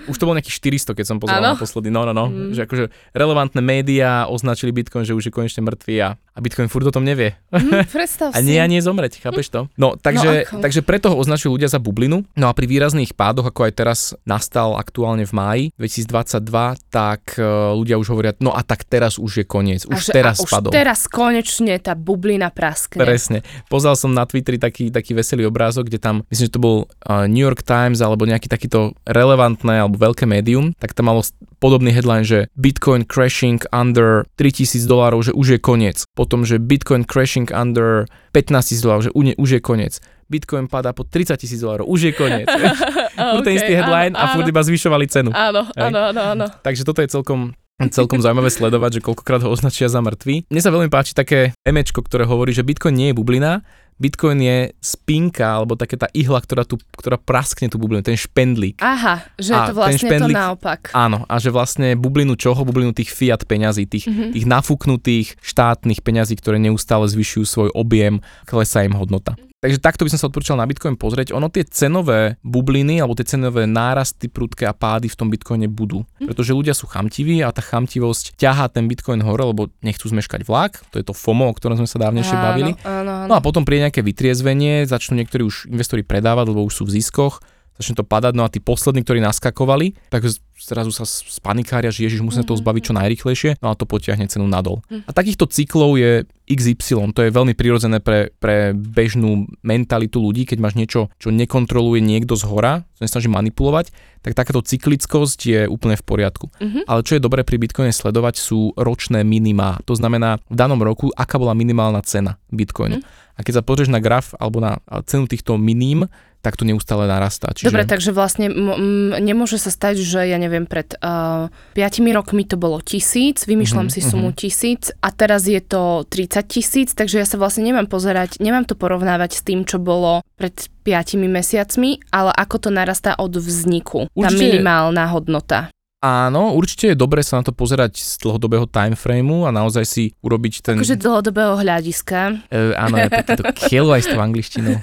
Už, 0.07 0.15
už 0.15 0.17
to 0.21 0.23
bolo 0.23 0.39
nejakých 0.39 0.55
400, 0.79 0.84
keď 0.93 1.05
som 1.05 1.17
pozval 1.19 1.57
naposledy. 1.57 1.89
No, 1.91 2.05
no, 2.07 2.13
no. 2.15 2.31
Mm. 2.31 2.55
Že 2.55 2.61
akože 2.69 2.83
relevantné 3.17 3.61
médiá 3.61 4.29
označili 4.29 4.71
Bitcoin, 4.71 5.03
že 5.03 5.17
už 5.17 5.29
je 5.29 5.33
konečne 5.33 5.65
mŕtvý 5.65 5.95
a, 6.05 6.09
a 6.15 6.37
Bitcoin 6.39 6.69
furt 6.71 6.85
o 6.87 6.93
tom 6.93 7.03
nevie. 7.03 7.35
Mm, 7.51 7.89
predstav 7.95 8.31
a 8.31 8.39
nie 8.39 8.59
a 8.61 8.67
nie 8.69 8.79
zomreť, 8.79 9.19
chápeš 9.19 9.51
to? 9.51 9.59
No, 9.75 9.99
takže, 9.99 10.49
no, 10.55 10.61
takže 10.61 10.85
preto 10.85 11.11
ho 11.11 11.19
označili 11.19 11.59
ľudia 11.59 11.71
za 11.71 11.81
bublinu. 11.81 12.23
No 12.37 12.45
No 12.45 12.53
a 12.53 12.61
pri 12.61 12.69
výrazných 12.69 13.17
pádoch, 13.17 13.49
ako 13.49 13.65
aj 13.65 13.73
teraz 13.73 13.99
nastal 14.21 14.77
aktuálne 14.77 15.25
v 15.25 15.33
máji 15.33 15.63
2022, 15.81 16.77
tak 16.93 17.33
e, 17.33 17.73
ľudia 17.73 17.97
už 17.97 18.13
hovoria, 18.13 18.37
no 18.37 18.53
a 18.53 18.61
tak 18.61 18.85
teraz 18.85 19.17
už 19.17 19.41
je 19.41 19.45
koniec, 19.49 19.81
už 19.89 19.97
že, 19.97 20.13
teraz 20.13 20.37
už 20.37 20.53
spadol. 20.53 20.69
teraz 20.69 21.09
konečne 21.09 21.81
tá 21.81 21.97
bublina 21.97 22.53
praskne. 22.53 23.01
Presne. 23.01 23.41
Pozal 23.65 23.97
som 23.97 24.13
na 24.13 24.29
Twitteri 24.29 24.61
taký, 24.61 24.93
taký 24.93 25.17
veselý 25.17 25.49
obrázok, 25.49 25.89
kde 25.89 25.97
tam, 25.97 26.21
myslím, 26.29 26.45
že 26.45 26.53
to 26.53 26.61
bol 26.61 26.77
uh, 26.85 27.25
New 27.25 27.41
York 27.41 27.65
Times 27.65 27.97
alebo 27.97 28.29
nejaký 28.29 28.45
takýto 28.45 28.93
relevantné 29.09 29.81
alebo 29.81 29.97
veľké 29.97 30.29
médium, 30.29 30.74
tak 30.79 30.91
tam 30.91 31.07
malo 31.07 31.23
podobný 31.63 31.95
headline, 31.95 32.27
že 32.27 32.51
Bitcoin 32.59 33.07
crashing 33.07 33.63
under 33.71 34.27
3000 34.35 34.83
dolárov, 34.85 35.23
že 35.23 35.31
už 35.31 35.47
je 35.55 35.59
koniec. 35.59 35.97
Potom, 36.13 36.43
že 36.43 36.59
Bitcoin 36.59 37.07
crashing 37.07 37.47
under 37.55 38.05
15 38.35 38.75
000 38.75 38.83
dolárov, 38.83 39.03
že 39.07 39.11
už 39.15 39.49
je 39.55 39.61
koniec. 39.63 39.93
Bitcoin 40.25 40.65
padá 40.65 40.89
po 40.89 41.05
30 41.05 41.37
tisíc 41.37 41.61
dolárov, 41.61 41.85
už 41.85 42.09
je 42.09 42.11
koniec. 42.17 42.49
okay, 43.15 43.43
ten 43.45 43.53
istý 43.61 43.73
headline 43.77 44.17
áno, 44.17 44.25
a 44.25 44.33
furt 44.33 44.49
iba 44.49 44.61
zvyšovali 44.65 45.05
cenu. 45.05 45.29
Áno, 45.31 45.69
áno, 45.77 45.99
áno, 46.11 46.21
áno. 46.33 46.45
Takže 46.65 46.81
toto 46.81 47.05
je 47.05 47.09
celkom 47.13 47.53
celkom 47.75 48.23
zaujímavé 48.23 48.47
sledovať, 48.47 48.99
že 48.99 49.01
koľkokrát 49.03 49.43
ho 49.43 49.51
označia 49.51 49.91
za 49.91 49.99
mŕtvy. 49.99 50.47
Mne 50.47 50.61
sa 50.63 50.71
veľmi 50.71 50.87
páči 50.87 51.11
také 51.11 51.51
emečko, 51.67 51.99
ktoré 52.07 52.23
hovorí, 52.23 52.55
že 52.55 52.63
Bitcoin 52.63 52.95
nie 52.95 53.11
je 53.11 53.17
bublina, 53.19 53.67
Bitcoin 53.95 54.43
je 54.43 54.57
spinka, 54.83 55.47
alebo 55.47 55.79
také 55.79 55.95
tá 55.95 56.11
ihla, 56.11 56.43
ktorá, 56.43 56.67
tu, 56.67 56.75
ktorá 56.99 57.15
praskne 57.15 57.71
tú 57.71 57.79
bublinu, 57.79 58.03
ten 58.03 58.19
špendlík. 58.19 58.83
Aha, 58.83 59.23
že 59.39 59.55
a 59.55 59.71
to 59.71 59.79
vlastne 59.79 60.03
špendlík, 60.03 60.35
to 60.35 60.41
naopak. 60.43 60.81
Áno, 60.91 61.23
a 61.23 61.39
že 61.39 61.47
vlastne 61.47 61.95
bublinu 61.95 62.35
čoho? 62.35 62.67
Bublinu 62.67 62.91
tých 62.91 63.07
fiat 63.15 63.47
peňazí, 63.47 63.87
tých, 63.87 64.11
mm-hmm. 64.11 64.31
tých 64.35 64.45
nafúknutých 64.45 65.27
štátnych 65.39 66.03
peňazí, 66.03 66.35
ktoré 66.35 66.59
neustále 66.59 67.07
zvyšujú 67.07 67.45
svoj 67.47 67.69
objem, 67.71 68.19
klesá 68.43 68.83
im 68.83 68.99
hodnota. 68.99 69.39
Takže 69.65 69.81
takto 69.81 70.05
by 70.05 70.13
som 70.13 70.21
sa 70.21 70.29
odporúčal 70.29 70.61
na 70.61 70.69
Bitcoin 70.69 70.93
pozrieť. 70.93 71.33
Ono 71.33 71.49
tie 71.49 71.65
cenové 71.65 72.37
bubliny 72.45 73.01
alebo 73.01 73.17
tie 73.17 73.25
cenové 73.25 73.65
nárasty, 73.65 74.29
prudké 74.29 74.69
a 74.69 74.77
pády 74.77 75.09
v 75.09 75.17
tom 75.17 75.33
Bitcoine 75.33 75.65
budú. 75.65 76.05
Hm. 76.21 76.29
Pretože 76.29 76.53
ľudia 76.53 76.77
sú 76.77 76.85
chamtiví 76.85 77.41
a 77.41 77.49
tá 77.49 77.65
chamtivosť 77.65 78.37
ťahá 78.37 78.69
ten 78.69 78.85
Bitcoin 78.85 79.25
hore, 79.25 79.41
lebo 79.41 79.73
nechcú 79.81 80.05
zmeškať 80.05 80.45
vlak. 80.45 80.85
To 80.93 81.01
je 81.01 81.05
to 81.09 81.17
FOMO, 81.17 81.49
o 81.49 81.57
ktorom 81.57 81.81
sme 81.81 81.89
sa 81.89 81.97
dávnejšie 81.97 82.37
áno, 82.37 82.45
bavili. 82.45 82.71
Áno, 82.85 83.11
áno. 83.25 83.33
No 83.33 83.33
a 83.33 83.41
potom 83.41 83.65
príde 83.65 83.89
nejaké 83.89 84.05
vytriezvenie, 84.05 84.85
začnú 84.85 85.17
niektorí 85.17 85.41
už 85.41 85.65
investori 85.73 86.05
predávať, 86.05 86.53
lebo 86.53 86.61
už 86.61 86.77
sú 86.77 86.83
v 86.85 87.01
ziskoch 87.01 87.41
začne 87.75 87.99
to 87.99 88.05
padať, 88.07 88.33
no 88.35 88.47
a 88.47 88.51
tí 88.51 88.63
poslední, 88.63 89.03
ktorí 89.03 89.19
naskakovali, 89.19 89.95
tak 90.07 90.27
zrazu 90.55 90.91
sa 90.95 91.03
spanikária, 91.05 91.91
že 91.91 92.07
Ježiš 92.07 92.23
musíme 92.23 92.47
to 92.47 92.55
mhm, 92.55 92.61
zbaviť 92.63 92.83
čo 92.87 92.93
najrychlejšie, 92.95 93.51
no 93.59 93.71
a 93.71 93.77
to 93.77 93.83
potiahne 93.83 94.25
cenu 94.31 94.47
nadol. 94.47 94.79
Hm. 94.87 95.03
A 95.07 95.11
takýchto 95.11 95.51
cyklov 95.51 95.99
je 95.99 96.23
XY, 96.45 97.11
to 97.11 97.25
je 97.25 97.33
veľmi 97.33 97.57
prirodzené 97.57 97.99
pre, 97.99 98.31
pre 98.37 98.71
bežnú 98.71 99.49
mentalitu 99.65 100.21
ľudí, 100.21 100.45
keď 100.45 100.57
máš 100.61 100.75
niečo, 100.77 101.09
čo 101.17 101.33
nekontroluje 101.33 101.99
niekto 101.99 102.37
z 102.37 102.45
hora, 102.47 102.85
čo 102.95 103.09
snaží 103.09 103.27
manipulovať, 103.27 103.89
tak 104.21 104.37
takáto 104.37 104.61
cyklickosť 104.61 105.39
je 105.41 105.61
úplne 105.65 105.97
v 105.97 106.05
poriadku. 106.05 106.49
Uh-huh. 106.49 106.81
Ale 106.85 107.01
čo 107.01 107.17
je 107.17 107.25
dobré 107.25 107.41
pri 107.41 107.57
Bitcoine 107.61 107.93
sledovať 107.93 108.37
sú 108.37 108.73
ročné 108.77 109.25
minimá. 109.25 109.81
To 109.89 109.97
znamená 109.97 110.37
v 110.49 110.55
danom 110.57 110.81
roku, 110.81 111.09
aká 111.13 111.41
bola 111.41 111.57
minimálna 111.57 112.01
cena 112.05 112.37
Bitcoinu. 112.53 113.01
Uh-huh. 113.01 113.33
A 113.35 113.43
keď 113.43 113.61
sa 113.61 113.65
pozrieš 113.67 113.91
na 113.91 113.99
graf 113.99 114.31
alebo 114.39 114.63
na 114.63 114.79
cenu 115.05 115.27
týchto 115.27 115.59
miním, 115.59 116.07
tak 116.45 116.61
to 116.61 116.69
neustále 116.69 117.09
narastá. 117.09 117.49
Čiže... 117.49 117.73
Dobre, 117.73 117.89
takže 117.89 118.13
vlastne 118.13 118.53
m- 118.53 118.77
m- 118.77 119.13
nemôže 119.17 119.57
sa 119.57 119.73
stať, 119.73 119.97
že 120.05 120.29
ja 120.29 120.37
neviem, 120.37 120.69
pred 120.69 120.93
uh, 121.01 121.49
5 121.73 122.05
rokmi 122.13 122.45
to 122.45 122.61
bolo 122.61 122.77
tisíc, 122.85 123.49
vymýšľam 123.49 123.89
uh-huh, 123.89 123.97
si 123.97 124.05
sumu 124.05 124.29
uh-huh. 124.29 124.37
tisíc 124.37 124.93
a 125.01 125.09
teraz 125.09 125.49
je 125.49 125.57
to 125.57 126.05
30 126.05 126.45
tisíc, 126.45 126.93
takže 126.93 127.17
ja 127.17 127.25
sa 127.25 127.41
vlastne 127.41 127.65
nemám 127.65 127.89
pozerať, 127.89 128.37
nemám 128.37 128.69
to 128.69 128.77
porovnávať 128.77 129.41
s 129.41 129.41
tým, 129.41 129.65
čo 129.65 129.81
bolo 129.81 130.21
pred 130.37 130.53
5 130.85 131.17
mesiacmi, 131.17 131.97
ale 132.13 132.29
ako 132.29 132.55
to 132.61 132.69
narastá 132.69 133.17
od 133.17 133.33
vzniku, 133.33 134.05
Určite... 134.13 134.21
tá 134.21 134.29
minimálna 134.37 135.09
hodnota. 135.09 135.73
Áno, 136.05 136.53
určite 136.53 136.93
je 136.93 136.97
dobre 136.97 137.25
sa 137.25 137.41
na 137.41 137.43
to 137.43 137.49
pozerať 137.49 137.97
z 137.97 138.21
dlhodobého 138.21 138.69
timeframeu 138.69 139.49
a 139.49 139.49
naozaj 139.49 139.89
si 139.89 140.03
urobiť 140.21 140.53
ten... 140.61 140.77
Akože 140.77 141.01
dlhodobého 141.01 141.57
hľadiska. 141.57 142.45
E, 142.53 142.77
áno, 142.77 143.01
ja 143.01 143.09
s 143.09 144.05
tou 144.13 144.21
angličtinou. 144.21 144.77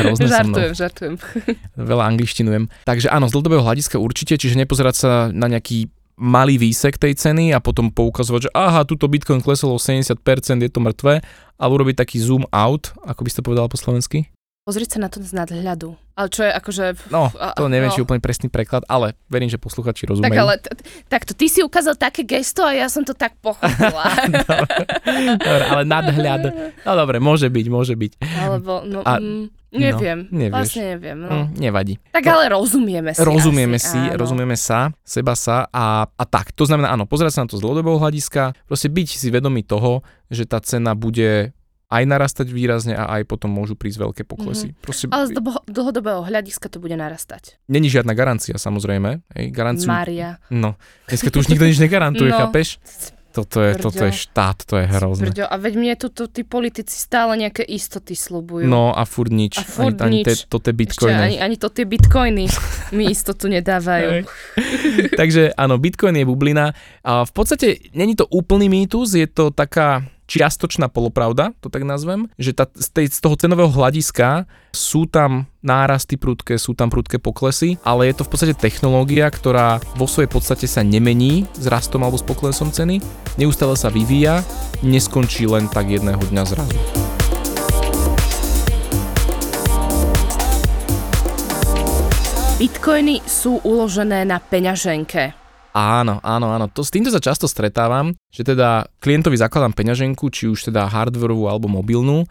Hrozné 0.00 0.24
žartujem, 0.32 0.72
žartujem. 0.72 1.14
Veľa 1.92 2.04
angličtinujem. 2.16 2.64
Takže 2.88 3.12
áno, 3.12 3.28
z 3.28 3.36
dlhodobého 3.36 3.60
hľadiska 3.60 4.00
určite, 4.00 4.40
čiže 4.40 4.56
nepozerať 4.56 4.94
sa 4.96 5.10
na 5.28 5.52
nejaký 5.52 5.92
malý 6.16 6.56
výsek 6.56 6.96
tej 6.96 7.12
ceny 7.12 7.52
a 7.52 7.60
potom 7.60 7.92
poukazovať, 7.92 8.48
že 8.48 8.50
aha, 8.56 8.88
túto 8.88 9.04
Bitcoin 9.12 9.44
klesol 9.44 9.76
o 9.76 9.80
70%, 9.80 10.16
je 10.64 10.70
to 10.72 10.80
mŕtve, 10.80 11.20
ale 11.60 11.70
urobiť 11.76 12.00
taký 12.00 12.24
zoom 12.24 12.48
out, 12.56 12.96
ako 13.04 13.20
by 13.20 13.28
ste 13.28 13.44
povedal 13.44 13.68
po 13.68 13.76
slovensky? 13.76 14.32
Pozrieť 14.66 14.98
sa 14.98 15.06
na 15.06 15.06
to 15.06 15.22
z 15.22 15.30
nadhľadu. 15.30 15.94
Ale 16.18 16.26
čo 16.26 16.42
je 16.42 16.50
akože... 16.50 17.06
No, 17.14 17.30
to 17.54 17.70
neviem, 17.70 17.86
no. 17.86 17.94
či 17.94 18.02
úplne 18.02 18.18
presný 18.18 18.50
preklad, 18.50 18.82
ale 18.90 19.14
verím, 19.30 19.46
že 19.46 19.62
posluchači 19.62 20.10
rozumejú. 20.10 20.26
Tak 20.26 20.42
ale, 20.42 20.54
t- 20.58 20.74
takto, 21.06 21.38
ty 21.38 21.46
si 21.46 21.62
ukázal 21.62 21.94
také 21.94 22.26
gesto 22.26 22.66
a 22.66 22.74
ja 22.74 22.90
som 22.90 23.06
to 23.06 23.14
tak 23.14 23.38
pochopila. 23.38 24.10
dobre, 25.46 25.64
ale 25.70 25.82
nadhľad. 25.86 26.42
No 26.82 26.92
dobre, 26.98 27.22
môže 27.22 27.46
byť, 27.46 27.66
môže 27.70 27.94
byť. 27.94 28.18
Alebo, 28.42 28.82
no, 28.82 29.06
a, 29.06 29.22
mm, 29.22 29.70
neviem. 29.70 30.18
No, 30.26 30.34
nevieš. 30.34 30.58
Vlastne 30.58 30.84
neviem. 30.98 31.16
No. 31.22 31.28
Mm, 31.30 31.46
nevadí. 31.62 31.94
Tak 32.10 32.26
no, 32.26 32.30
ale 32.34 32.44
rozumieme 32.50 33.14
si 33.14 33.22
Rozumieme 33.22 33.78
asi, 33.78 33.86
si, 33.94 34.00
áno. 34.02 34.18
rozumieme 34.18 34.58
sa, 34.58 34.90
seba 35.06 35.38
sa 35.38 35.70
a, 35.70 36.10
a 36.10 36.24
tak. 36.26 36.50
To 36.58 36.66
znamená, 36.66 36.90
áno, 36.90 37.06
pozerať 37.06 37.38
sa 37.38 37.40
na 37.46 37.54
to 37.54 37.54
z 37.54 37.62
dlhodobého 37.62 38.02
hľadiska, 38.02 38.50
proste 38.66 38.90
byť 38.90 39.08
si 39.14 39.30
vedomý 39.30 39.62
toho, 39.62 40.02
že 40.26 40.42
tá 40.42 40.58
cena 40.58 40.98
bude 40.98 41.54
aj 41.86 42.02
narastať 42.02 42.50
výrazne 42.50 42.98
a 42.98 43.06
aj 43.18 43.30
potom 43.30 43.46
môžu 43.46 43.78
prísť 43.78 44.02
veľké 44.02 44.22
poklesy. 44.26 44.74
Mm-hmm. 44.74 44.82
Proste, 44.82 45.04
Ale 45.06 45.30
z 45.30 45.38
dlhodobého 45.70 46.26
hľadiska 46.26 46.66
to 46.66 46.82
bude 46.82 46.98
narastať. 46.98 47.62
Není 47.70 47.86
žiadna 47.86 48.10
garancia, 48.18 48.58
samozrejme. 48.58 49.22
Hej, 49.38 49.46
garanciu... 49.54 49.86
Maria. 49.86 50.42
No, 50.50 50.74
dneska 51.06 51.30
tu 51.30 51.38
už 51.38 51.46
nikto 51.46 51.62
nič 51.62 51.78
negarantuje, 51.78 52.30
no. 52.34 52.38
chápeš? 52.42 52.82
Toto 53.36 53.60
je, 53.60 53.76
toto 53.76 54.00
je 54.00 54.16
štát, 54.16 54.64
to 54.64 54.80
je 54.80 54.88
hrozné. 54.88 55.28
Brďo. 55.28 55.44
A 55.44 55.60
veď 55.60 55.74
mne 55.76 55.92
tu 56.00 56.08
tí 56.08 56.40
politici 56.40 56.96
stále 56.96 57.36
nejaké 57.36 57.68
istoty 57.68 58.16
slubujú. 58.16 58.64
No 58.64 58.96
a 58.96 59.04
furt 59.04 59.28
nič. 59.28 59.60
A 59.60 59.62
furt 59.62 60.00
ani, 60.00 60.24
nič. 60.24 60.48
Ani 60.48 60.48
to 60.48 60.56
tie 60.56 60.72
bitcoiny. 60.72 61.12
Ešte 61.12 61.26
ani, 61.28 61.36
ani 61.44 61.56
to 61.60 61.68
tie 61.68 61.84
bitcoiny 61.84 62.44
mi 62.96 63.04
istotu 63.14 63.52
nedávajú. 63.52 64.24
Takže 65.20 65.52
áno, 65.52 65.76
bitcoin 65.76 66.16
je 66.16 66.24
bublina. 66.24 66.72
A 67.04 67.28
v 67.28 67.32
podstate 67.36 67.92
není 67.92 68.16
to 68.16 68.24
úplný 68.24 68.72
mýtus, 68.72 69.12
je 69.12 69.28
to 69.28 69.52
taká 69.52 70.00
čiastočná 70.26 70.90
polopravda, 70.90 71.54
to 71.62 71.70
tak 71.70 71.86
nazvem, 71.86 72.26
že 72.36 72.52
tá, 72.52 72.66
z, 72.70 72.88
tej, 72.90 73.06
z 73.10 73.18
toho 73.22 73.38
cenového 73.38 73.70
hľadiska 73.70 74.44
sú 74.74 75.06
tam 75.06 75.46
nárasty 75.62 76.18
prudké, 76.18 76.58
sú 76.58 76.74
tam 76.74 76.90
prudké 76.90 77.22
poklesy, 77.22 77.78
ale 77.86 78.10
je 78.10 78.18
to 78.18 78.26
v 78.26 78.30
podstate 78.34 78.54
technológia, 78.58 79.30
ktorá 79.30 79.78
vo 79.94 80.10
svojej 80.10 80.30
podstate 80.30 80.66
sa 80.66 80.82
nemení 80.82 81.46
s 81.54 81.66
rastom 81.70 82.02
alebo 82.02 82.18
s 82.18 82.26
poklesom 82.26 82.74
ceny, 82.74 83.00
neustále 83.38 83.78
sa 83.78 83.88
vyvíja, 83.88 84.42
neskončí 84.82 85.46
len 85.46 85.70
tak 85.70 85.90
jedného 85.90 86.20
dňa 86.20 86.42
zrazu. 86.44 86.78
Bitcoiny 92.56 93.20
sú 93.28 93.60
uložené 93.68 94.24
na 94.24 94.40
peňaženke. 94.40 95.45
Áno, 95.76 96.24
áno, 96.24 96.56
áno. 96.56 96.72
To, 96.72 96.80
s 96.80 96.88
týmto 96.88 97.12
sa 97.12 97.20
často 97.20 97.44
stretávam, 97.44 98.16
že 98.32 98.48
teda 98.48 98.88
klientovi 98.96 99.36
zakladám 99.36 99.76
peňaženku, 99.76 100.32
či 100.32 100.48
už 100.48 100.72
teda 100.72 100.88
hardwareovú 100.88 101.52
alebo 101.52 101.68
mobilnú, 101.68 102.24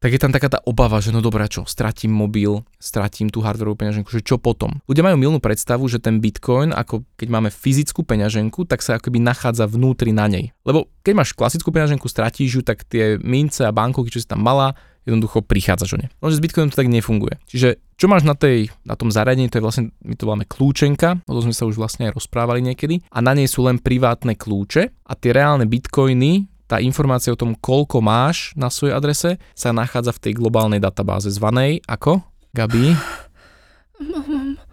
tak 0.00 0.16
je 0.16 0.20
tam 0.20 0.32
taká 0.32 0.48
tá 0.48 0.64
obava, 0.64 0.96
že 1.04 1.12
no 1.12 1.20
dobré, 1.20 1.44
čo, 1.44 1.68
stratím 1.68 2.16
mobil, 2.16 2.64
stratím 2.80 3.28
tú 3.28 3.44
hardwareovú 3.44 3.84
peňaženku, 3.84 4.08
že 4.08 4.24
čo 4.24 4.40
potom? 4.40 4.80
Ľudia 4.88 5.12
majú 5.12 5.16
milnú 5.20 5.38
predstavu, 5.44 5.84
že 5.92 6.00
ten 6.00 6.24
bitcoin, 6.24 6.72
ako 6.72 7.04
keď 7.20 7.28
máme 7.28 7.52
fyzickú 7.52 8.00
peňaženku, 8.00 8.64
tak 8.64 8.80
sa 8.80 8.96
akoby 8.96 9.20
nachádza 9.20 9.68
vnútri 9.68 10.16
na 10.16 10.24
nej. 10.28 10.56
Lebo 10.64 10.88
keď 11.04 11.12
máš 11.20 11.36
klasickú 11.36 11.68
peňaženku, 11.72 12.08
stratíš 12.08 12.60
ju, 12.60 12.62
tak 12.64 12.80
tie 12.88 13.20
mince 13.20 13.60
a 13.60 13.76
bankovky, 13.76 14.08
čo 14.08 14.24
si 14.24 14.28
tam 14.28 14.40
mala, 14.40 14.72
jednoducho 15.04 15.44
prichádzaš 15.44 15.90
o 15.94 15.98
ne. 16.00 16.08
Lenže 16.18 16.40
s 16.40 16.44
Bitcoinom 16.44 16.72
to 16.72 16.80
tak 16.80 16.90
nefunguje. 16.90 17.38
Čiže 17.46 17.78
čo 17.96 18.06
máš 18.12 18.28
na, 18.28 18.36
tej, 18.36 18.68
na 18.84 18.92
tom 18.92 19.08
zariadení, 19.08 19.48
to 19.48 19.56
je 19.56 19.64
vlastne, 19.64 19.84
my 20.04 20.14
to 20.14 20.28
voláme 20.28 20.44
kľúčenka, 20.44 21.24
o 21.24 21.32
tom 21.32 21.48
sme 21.48 21.56
sa 21.56 21.64
už 21.64 21.80
vlastne 21.80 22.12
aj 22.12 22.16
rozprávali 22.20 22.60
niekedy, 22.60 23.00
a 23.08 23.24
na 23.24 23.32
nej 23.32 23.48
sú 23.48 23.64
len 23.64 23.80
privátne 23.80 24.36
kľúče 24.36 24.92
a 25.08 25.12
tie 25.16 25.32
reálne 25.32 25.64
bitcoiny, 25.64 26.44
tá 26.68 26.82
informácia 26.82 27.32
o 27.32 27.38
tom, 27.38 27.56
koľko 27.56 28.04
máš 28.04 28.52
na 28.58 28.68
svojej 28.68 28.92
adrese, 28.92 29.30
sa 29.56 29.72
nachádza 29.72 30.12
v 30.12 30.22
tej 30.28 30.32
globálnej 30.36 30.82
databáze 30.82 31.30
zvanej 31.32 31.80
ako? 31.88 32.20
Gabi? 32.52 32.92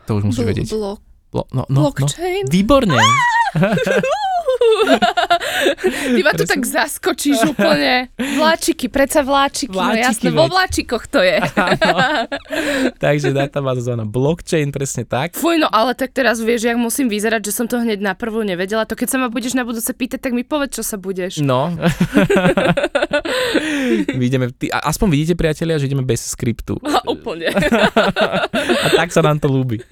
To 0.10 0.20
už 0.20 0.24
musíš 0.28 0.44
vedieť. 0.44 0.68
Blok. 0.76 1.00
Blo- 1.32 1.50
no, 1.56 1.64
no, 1.72 1.90
no. 1.90 1.96
Blockchain? 1.96 2.46
No. 2.46 2.52
Výborne. 2.52 3.00
Ty 6.16 6.22
ma 6.24 6.32
tu 6.36 6.46
tak 6.46 6.62
zaskočíš 6.64 7.56
úplne. 7.56 8.10
Vláčiky, 8.18 8.90
predsa 8.90 9.22
vláčiky. 9.22 9.74
No 9.74 9.84
vláčiky 9.84 10.02
no 10.02 10.08
jasné, 10.10 10.30
veď. 10.30 10.38
vo 10.38 10.46
vláčikoch 10.50 11.04
to 11.08 11.20
je. 11.22 11.38
Takže 13.04 13.30
databáza 13.36 13.82
zvaná 13.86 14.06
blockchain, 14.08 14.72
presne 14.74 15.04
tak. 15.06 15.36
Fuj, 15.38 15.60
no 15.62 15.70
ale 15.72 15.94
tak 15.94 16.12
teraz 16.12 16.40
vieš, 16.42 16.68
jak 16.68 16.80
musím 16.80 17.08
vyzerať, 17.08 17.42
že 17.46 17.52
som 17.54 17.66
to 17.70 17.80
hneď 17.80 18.02
na 18.02 18.14
prvú 18.18 18.42
nevedela. 18.42 18.88
To 18.90 18.98
keď 18.98 19.08
sa 19.14 19.18
ma 19.22 19.28
budeš 19.30 19.54
na 19.54 19.64
budúce 19.64 19.94
pýtať, 19.94 20.20
tak 20.20 20.34
mi 20.34 20.44
povedz, 20.44 20.82
čo 20.82 20.84
sa 20.84 20.98
budeš. 20.98 21.40
No. 21.44 21.70
Vidíme, 24.24 24.50
ty, 24.58 24.74
aspoň 24.74 25.08
vidíte, 25.10 25.34
priatelia, 25.38 25.78
že 25.78 25.86
ideme 25.86 26.02
bez 26.02 26.34
skriptu. 26.34 26.82
A, 26.82 27.06
úplne. 27.06 27.54
a 28.86 28.88
tak 28.98 29.14
sa 29.14 29.22
nám 29.22 29.38
to 29.38 29.48
ľúbi. 29.48 29.86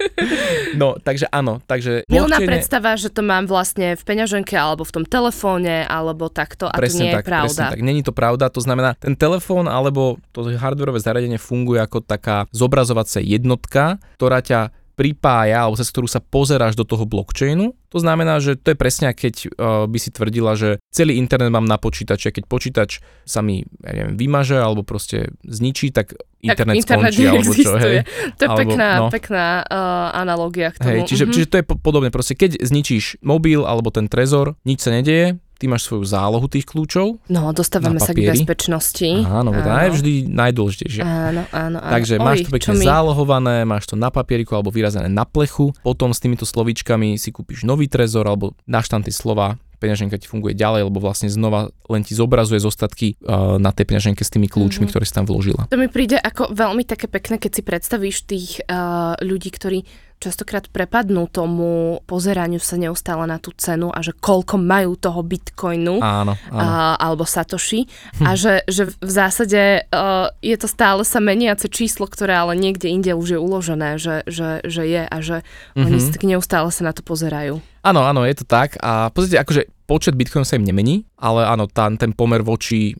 No, 0.74 0.98
takže 0.98 1.30
áno. 1.30 1.62
Takže 1.64 2.08
Milná 2.10 2.42
predstava, 2.42 2.98
že 2.98 3.12
to 3.12 3.22
mám 3.22 3.46
vlastne 3.46 3.94
v 3.94 4.02
peňaženke 4.02 4.41
alebo 4.50 4.82
v 4.82 4.92
tom 4.92 5.04
telefóne 5.06 5.86
alebo 5.86 6.26
takto 6.26 6.66
a 6.66 6.74
presne 6.74 6.98
to 6.98 7.06
nie 7.06 7.14
tak, 7.14 7.24
je 7.24 7.30
pravda. 7.30 7.62
Tak, 7.70 7.80
není 7.80 8.02
to 8.02 8.10
pravda, 8.10 8.50
to 8.50 8.58
znamená, 8.58 8.98
ten 8.98 9.14
telefón 9.14 9.70
alebo 9.70 10.18
to 10.34 10.50
hardwareové 10.50 10.98
zariadenie 10.98 11.38
funguje 11.38 11.78
ako 11.78 12.02
taká 12.02 12.50
zobrazovacia 12.50 13.22
jednotka, 13.22 14.02
ktorá 14.18 14.42
ťa 14.42 14.74
pripája, 15.02 15.66
alebo 15.66 15.74
cez 15.74 15.90
ktorú 15.90 16.06
sa 16.06 16.22
pozeráš 16.22 16.78
do 16.78 16.86
toho 16.86 17.02
blockchainu. 17.02 17.74
To 17.90 17.98
znamená, 17.98 18.38
že 18.38 18.54
to 18.54 18.70
je 18.70 18.78
presne, 18.78 19.10
keď 19.10 19.34
uh, 19.58 19.84
by 19.90 19.98
si 19.98 20.14
tvrdila, 20.14 20.54
že 20.54 20.78
celý 20.94 21.18
internet 21.18 21.50
mám 21.50 21.66
na 21.66 21.74
počítači, 21.74 22.30
keď 22.30 22.46
počítač 22.46 23.02
sa 23.26 23.42
mi, 23.42 23.66
ja 23.82 23.92
neviem, 23.98 24.14
vymaže 24.14 24.62
alebo 24.62 24.86
proste 24.86 25.34
zničí, 25.42 25.90
tak 25.90 26.14
internet, 26.38 26.86
tak 26.86 27.02
internet 27.02 27.12
skončí, 27.12 27.24
alebo 27.26 27.52
čo, 27.52 27.72
hej. 27.82 27.98
To 28.38 28.42
je 28.46 28.48
alebo, 28.48 28.60
pekná, 28.62 28.88
no. 29.02 29.06
pekná 29.10 29.46
uh, 29.66 30.08
analogia 30.14 30.70
k 30.70 30.78
tomu. 30.78 31.02
Hej, 31.02 31.10
čiže, 31.10 31.24
mm-hmm. 31.26 31.34
čiže 31.34 31.50
to 31.50 31.56
je 31.58 31.64
podobné, 31.66 32.08
proste 32.14 32.38
keď 32.38 32.62
zničíš 32.62 33.18
mobil 33.26 33.66
alebo 33.66 33.90
ten 33.90 34.06
trezor, 34.06 34.54
nič 34.62 34.86
sa 34.86 34.94
nedieje, 34.94 35.42
ty 35.62 35.70
máš 35.70 35.86
svoju 35.86 36.02
zálohu 36.02 36.50
tých 36.50 36.66
kľúčov. 36.66 37.22
No, 37.30 37.54
dostávame 37.54 38.02
sa 38.02 38.10
k 38.10 38.34
bezpečnosti. 38.34 39.22
Áno, 39.22 39.54
áno. 39.54 39.62
to 39.62 39.70
je 39.70 39.90
vždy 39.94 40.12
najdôležitejšie. 40.26 41.02
Áno, 41.06 41.46
áno, 41.54 41.78
áno. 41.78 41.92
Takže 41.94 42.18
Oj, 42.18 42.26
máš 42.26 42.38
to 42.42 42.50
pekne 42.50 42.74
zálohované, 42.82 43.62
máš 43.62 43.86
to 43.86 43.94
na 43.94 44.10
papieriku 44.10 44.58
alebo 44.58 44.74
vyrazené 44.74 45.06
na 45.06 45.22
plechu, 45.22 45.70
potom 45.86 46.10
s 46.10 46.18
týmito 46.18 46.42
slovíčkami 46.42 47.14
si 47.14 47.30
kúpiš 47.30 47.62
nový 47.62 47.86
trezor 47.86 48.26
alebo 48.26 48.58
dáš 48.66 48.90
tam 48.90 49.06
tie 49.06 49.14
slova 49.14 49.54
peňaženka 49.82 50.14
ti 50.14 50.30
funguje 50.30 50.54
ďalej, 50.54 50.86
lebo 50.86 51.02
vlastne 51.02 51.26
znova 51.26 51.74
len 51.90 52.06
ti 52.06 52.14
zobrazuje 52.14 52.62
zostatky 52.62 53.18
uh, 53.18 53.58
na 53.58 53.74
tej 53.74 53.90
peňaženke 53.90 54.22
s 54.22 54.30
tými 54.30 54.46
kľúčmi, 54.46 54.86
mm-hmm. 54.86 54.94
ktoré 54.94 55.02
si 55.02 55.10
tam 55.10 55.26
vložila. 55.26 55.66
To 55.66 55.74
mi 55.74 55.90
príde 55.90 56.22
ako 56.22 56.54
veľmi 56.54 56.86
také 56.86 57.10
pekné, 57.10 57.42
keď 57.42 57.50
si 57.50 57.62
predstavíš 57.66 58.16
tých 58.22 58.62
uh, 58.70 59.18
ľudí, 59.18 59.50
ktorí 59.50 59.82
častokrát 60.22 60.70
prepadnú 60.70 61.26
tomu 61.26 61.98
pozeraniu 62.06 62.62
sa 62.62 62.78
neustále 62.78 63.26
na 63.26 63.42
tú 63.42 63.50
cenu 63.58 63.90
a 63.90 63.98
že 63.98 64.14
koľko 64.14 64.62
majú 64.62 64.94
toho 64.94 65.18
bitcoinu 65.26 65.98
áno, 65.98 66.38
áno. 66.38 66.60
A, 66.62 66.94
alebo 67.02 67.26
satoshi 67.26 67.90
hm. 68.22 68.24
a 68.24 68.30
že, 68.38 68.54
že 68.70 68.94
v 68.94 69.10
zásade 69.10 69.90
uh, 69.90 70.30
je 70.38 70.54
to 70.54 70.70
stále 70.70 71.02
sa 71.02 71.18
meniace 71.18 71.66
číslo, 71.66 72.06
ktoré 72.06 72.38
ale 72.38 72.54
niekde 72.54 72.86
inde 72.86 73.10
už 73.18 73.34
je 73.34 73.38
uložené, 73.42 73.98
že, 73.98 74.22
že, 74.30 74.62
že 74.62 74.82
je 74.86 75.02
a 75.02 75.16
že 75.18 75.42
mm-hmm. 75.42 75.86
oni 75.88 75.98
si 75.98 76.08
tak 76.14 76.22
neustále 76.22 76.70
sa 76.70 76.86
na 76.86 76.92
to 76.94 77.02
pozerajú. 77.02 77.58
Áno, 77.82 78.06
áno, 78.06 78.22
je 78.22 78.38
to 78.38 78.46
tak 78.46 78.78
a 78.78 79.10
podstate 79.10 79.42
akože 79.42 79.62
počet 79.90 80.14
bitcoinov 80.14 80.46
sa 80.46 80.54
im 80.54 80.64
nemení, 80.64 81.02
ale 81.18 81.42
áno, 81.42 81.66
tam 81.66 81.98
ten 81.98 82.14
pomer 82.14 82.46
voči 82.46 82.94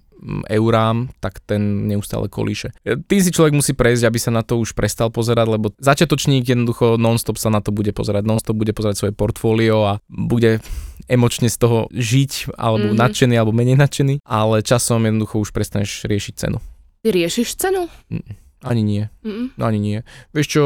eurám, 0.46 1.10
tak 1.18 1.42
ten 1.42 1.90
neustále 1.90 2.30
kolíše. 2.30 2.70
Tým 2.82 3.20
si 3.20 3.30
človek 3.34 3.52
musí 3.54 3.72
prejsť, 3.74 4.04
aby 4.06 4.18
sa 4.22 4.30
na 4.30 4.46
to 4.46 4.58
už 4.62 4.72
prestal 4.78 5.10
pozerať, 5.10 5.46
lebo 5.58 5.74
začiatočník 5.82 6.46
jednoducho 6.46 6.94
nonstop 6.96 7.36
sa 7.36 7.50
na 7.50 7.58
to 7.58 7.74
bude 7.74 7.90
pozerať, 7.90 8.22
nonstop 8.22 8.54
bude 8.54 8.70
pozerať 8.70 9.02
svoje 9.02 9.14
portfólio 9.14 9.82
a 9.82 9.92
bude 10.06 10.62
emočne 11.10 11.50
z 11.50 11.56
toho 11.58 11.78
žiť, 11.90 12.54
alebo 12.54 12.94
mm-hmm. 12.94 13.02
nadšený, 13.02 13.34
alebo 13.34 13.52
menej 13.52 13.76
nadšený, 13.78 14.14
ale 14.22 14.62
časom 14.62 15.02
jednoducho 15.02 15.42
už 15.42 15.50
prestaneš 15.50 16.06
riešiť 16.06 16.34
cenu. 16.38 16.58
Ty 17.02 17.08
riešiš 17.10 17.58
cenu? 17.58 17.90
Mm, 18.14 18.32
ani 18.62 18.82
nie. 18.86 19.04
Mm-mm. 19.26 19.58
Ani 19.58 19.78
nie. 19.82 19.98
Vieš 20.30 20.46
čo, 20.46 20.62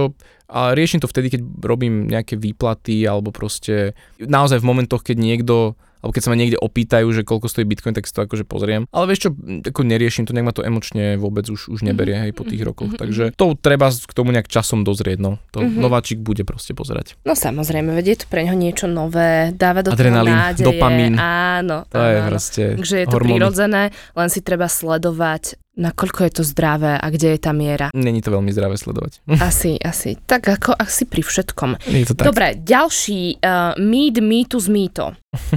a 0.47 0.77
riešim 0.77 1.01
to 1.01 1.09
vtedy, 1.11 1.33
keď 1.33 1.41
robím 1.65 2.07
nejaké 2.07 2.37
výplaty, 2.37 3.03
alebo 3.09 3.33
proste 3.33 3.97
naozaj 4.21 4.61
v 4.61 4.69
momentoch, 4.69 5.03
keď 5.03 5.17
niekto 5.17 5.75
alebo 6.01 6.13
keď 6.13 6.23
sa 6.23 6.31
ma 6.33 6.37
niekde 6.37 6.59
opýtajú, 6.61 7.07
že 7.13 7.23
koľko 7.27 7.47
stojí 7.49 7.65
Bitcoin, 7.65 7.97
tak 7.97 8.07
si 8.07 8.13
to 8.13 8.25
akože 8.25 8.45
pozriem. 8.45 8.87
Ale 8.93 9.11
vieš 9.11 9.29
čo, 9.29 9.31
ako 9.67 9.81
neriešim 9.83 10.29
to, 10.29 10.37
nech 10.37 10.45
ma 10.45 10.53
to 10.53 10.63
emočne 10.63 11.17
vôbec 11.17 11.49
už, 11.49 11.73
už 11.73 11.81
neberie, 11.83 12.17
hej, 12.17 12.33
po 12.37 12.45
tých 12.47 12.63
mhm, 12.63 12.69
rokoch. 12.69 12.91
Mm-hmm. 12.95 13.03
Takže 13.03 13.25
to 13.35 13.57
treba 13.59 13.89
k 13.91 14.13
tomu 14.13 14.31
nejak 14.33 14.49
časom 14.51 14.85
dozrieť, 14.85 15.19
no. 15.19 15.43
To 15.57 15.65
mm-hmm. 15.65 15.81
nováčik 15.81 16.19
bude 16.21 16.45
proste 16.45 16.77
pozerať. 16.77 17.19
No 17.25 17.35
samozrejme, 17.35 17.93
vedie 17.93 18.17
to 18.17 18.29
pre 18.29 18.47
niečo 18.47 18.89
nové, 18.89 19.53
dáva 19.53 19.85
do 19.85 19.93
Adrenalín, 19.93 20.33
toho 20.33 20.47
nádeje. 20.53 20.67
dopamín. 20.67 21.13
Áno. 21.19 21.85
To 21.93 21.99
áno, 21.99 22.09
je 22.09 22.19
proste 22.25 22.63
Takže 22.79 22.97
je 23.03 23.07
to 23.07 23.17
hormóny. 23.17 23.31
prirodzené, 23.37 23.83
len 24.17 24.29
si 24.33 24.41
treba 24.41 24.67
sledovať 24.71 25.59
nakoľko 25.77 26.21
je 26.27 26.33
to 26.41 26.43
zdravé 26.43 26.97
a 26.97 27.07
kde 27.13 27.37
je 27.37 27.39
tá 27.39 27.53
miera. 27.53 27.93
Není 27.93 28.25
to 28.25 28.33
veľmi 28.33 28.49
zdravé 28.51 28.81
sledovať. 28.81 29.21
Asi, 29.49 29.77
asi. 29.79 30.17
Tak 30.17 30.49
ako 30.49 30.73
asi 30.75 31.05
pri 31.05 31.23
všetkom. 31.23 31.77
Je 31.85 32.09
to 32.09 32.15
tak. 32.17 32.25
Dobre, 32.33 32.57
ďalší 32.57 33.39
uh, 33.39 33.77
mýt, 33.77 34.19
mýtus, 34.25 34.67
mýto. 34.73 35.13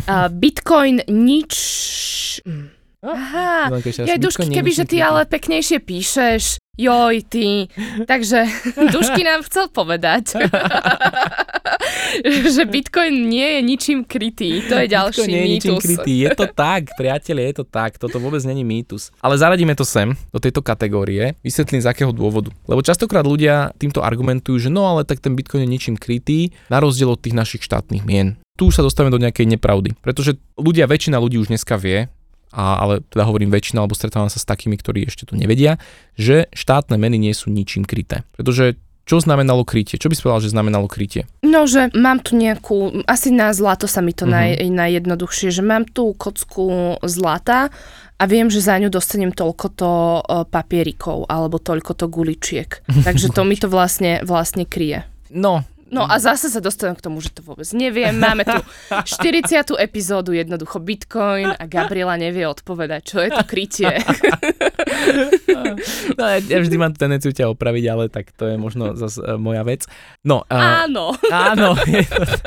Uh, 0.05 0.27
Bitcoin 0.41 1.01
nič... 1.07 1.53
Aha, 2.99 3.71
ja 3.79 4.19
Dušky, 4.19 4.51
keby, 4.51 4.75
že 4.75 4.83
ty 4.83 4.99
ale 4.99 5.23
peknejšie 5.23 5.79
píšeš, 5.79 6.59
joj, 6.75 7.15
ty. 7.31 7.71
Takže 8.11 8.43
Dušky 8.91 9.23
nám 9.23 9.47
chcel 9.47 9.71
povedať, 9.71 10.35
že 12.55 12.63
Bitcoin 12.65 13.29
nie 13.29 13.57
je 13.57 13.59
ničím 13.65 13.99
krytý. 14.05 14.63
To 14.67 14.75
je 14.79 14.87
ďalší 14.87 15.25
Bitcoin 15.25 15.29
nie 15.29 15.41
je 15.41 15.49
ničím 15.49 15.75
krytý. 15.77 16.13
Je 16.25 16.29
to 16.35 16.45
tak, 16.51 16.93
priatelia, 16.95 17.49
je 17.51 17.55
to 17.61 17.65
tak. 17.65 17.97
Toto 17.97 18.17
vôbec 18.17 18.41
není 18.43 18.65
mýtus. 18.65 19.13
Ale 19.21 19.37
zaradíme 19.37 19.73
to 19.77 19.87
sem, 19.87 20.13
do 20.33 20.39
tejto 20.39 20.63
kategórie. 20.65 21.37
Vysvetlím 21.45 21.81
z 21.83 21.89
akého 21.89 22.11
dôvodu. 22.11 22.51
Lebo 22.65 22.81
častokrát 22.81 23.25
ľudia 23.25 23.71
týmto 23.77 24.01
argumentujú, 24.01 24.57
že 24.57 24.69
no 24.73 24.85
ale 24.85 25.05
tak 25.05 25.21
ten 25.23 25.33
Bitcoin 25.33 25.65
je 25.65 25.69
ničím 25.69 25.95
krytý, 25.95 26.51
na 26.67 26.81
rozdiel 26.81 27.13
od 27.13 27.21
tých 27.21 27.37
našich 27.37 27.63
štátnych 27.65 28.05
mien 28.05 28.39
tu 28.59 28.75
sa 28.75 28.83
dostávame 28.83 29.15
do 29.15 29.23
nejakej 29.23 29.55
nepravdy. 29.55 29.95
Pretože 30.03 30.35
ľudia, 30.59 30.83
väčšina 30.83 31.15
ľudí 31.15 31.39
už 31.39 31.47
dneska 31.47 31.79
vie, 31.79 32.11
a, 32.51 32.81
ale 32.81 32.99
teda 33.07 33.23
hovorím 33.23 33.53
väčšina, 33.53 33.79
alebo 33.79 33.95
stretávam 33.95 34.27
sa 34.27 34.41
s 34.41 34.43
takými, 34.43 34.75
ktorí 34.75 35.07
ešte 35.07 35.23
to 35.29 35.39
nevedia, 35.39 35.79
že 36.19 36.49
štátne 36.51 36.97
meny 36.99 37.15
nie 37.21 37.31
sú 37.31 37.53
ničím 37.53 37.85
kryté. 37.85 38.27
Pretože 38.35 38.75
čo 39.09 39.17
znamenalo 39.17 39.65
krytie? 39.65 39.97
Čo 39.97 40.05
by 40.05 40.13
si 40.13 40.21
povedal, 40.21 40.45
že 40.45 40.53
znamenalo 40.53 40.85
krytie? 40.85 41.25
No, 41.41 41.65
že 41.65 41.89
mám 41.97 42.21
tu 42.21 42.37
nejakú, 42.37 43.01
asi 43.09 43.33
na 43.33 43.49
zlato 43.57 43.89
sa 43.89 44.05
mi 44.05 44.13
to 44.13 44.29
uh-huh. 44.29 44.61
naj, 44.61 44.69
najjednoduchšie, 44.69 45.49
že 45.49 45.65
mám 45.65 45.89
tu 45.89 46.13
kocku 46.13 46.93
zlata 47.01 47.73
a 48.21 48.23
viem, 48.29 48.53
že 48.53 48.61
za 48.61 48.77
ňu 48.77 48.93
dostanem 48.93 49.33
toľko 49.33 49.65
to 49.73 49.91
papierikov 50.53 51.25
alebo 51.25 51.57
toľko 51.57 51.97
to 51.97 52.05
guličiek. 52.05 52.69
Takže 53.09 53.33
to 53.33 53.41
mi 53.41 53.57
to 53.57 53.65
vlastne, 53.65 54.21
vlastne 54.21 54.69
kryje. 54.69 55.09
No, 55.33 55.65
No 55.89 56.05
a 56.05 56.21
zase 56.21 56.49
sa 56.53 56.61
dostanem 56.61 56.93
k 56.93 57.01
tomu, 57.01 57.21
že 57.21 57.33
to 57.33 57.41
vôbec 57.41 57.65
neviem. 57.73 58.13
Máme 58.13 58.45
tu 58.45 58.57
40. 59.21 59.77
epizódu, 59.77 60.33
jednoducho 60.33 60.77
Bitcoin 60.77 61.53
a 61.53 61.63
Gabriela 61.65 62.15
nevie 62.15 62.45
odpovedať, 62.45 63.01
čo 63.05 63.17
je 63.21 63.29
to 63.33 63.43
krytie. 63.45 63.93
No, 66.19 66.25
ja, 66.27 66.59
vždy 66.59 66.75
mám 66.75 66.93
tendenciu 66.93 67.31
ťa 67.31 67.49
opraviť, 67.51 67.83
ale 67.89 68.03
tak 68.11 68.31
to 68.35 68.45
je 68.45 68.55
možno 68.59 68.93
zase 68.95 69.19
moja 69.39 69.63
vec. 69.63 69.87
No, 70.21 70.43
uh, 70.45 70.85
áno. 70.85 71.15
Áno. 71.31 71.75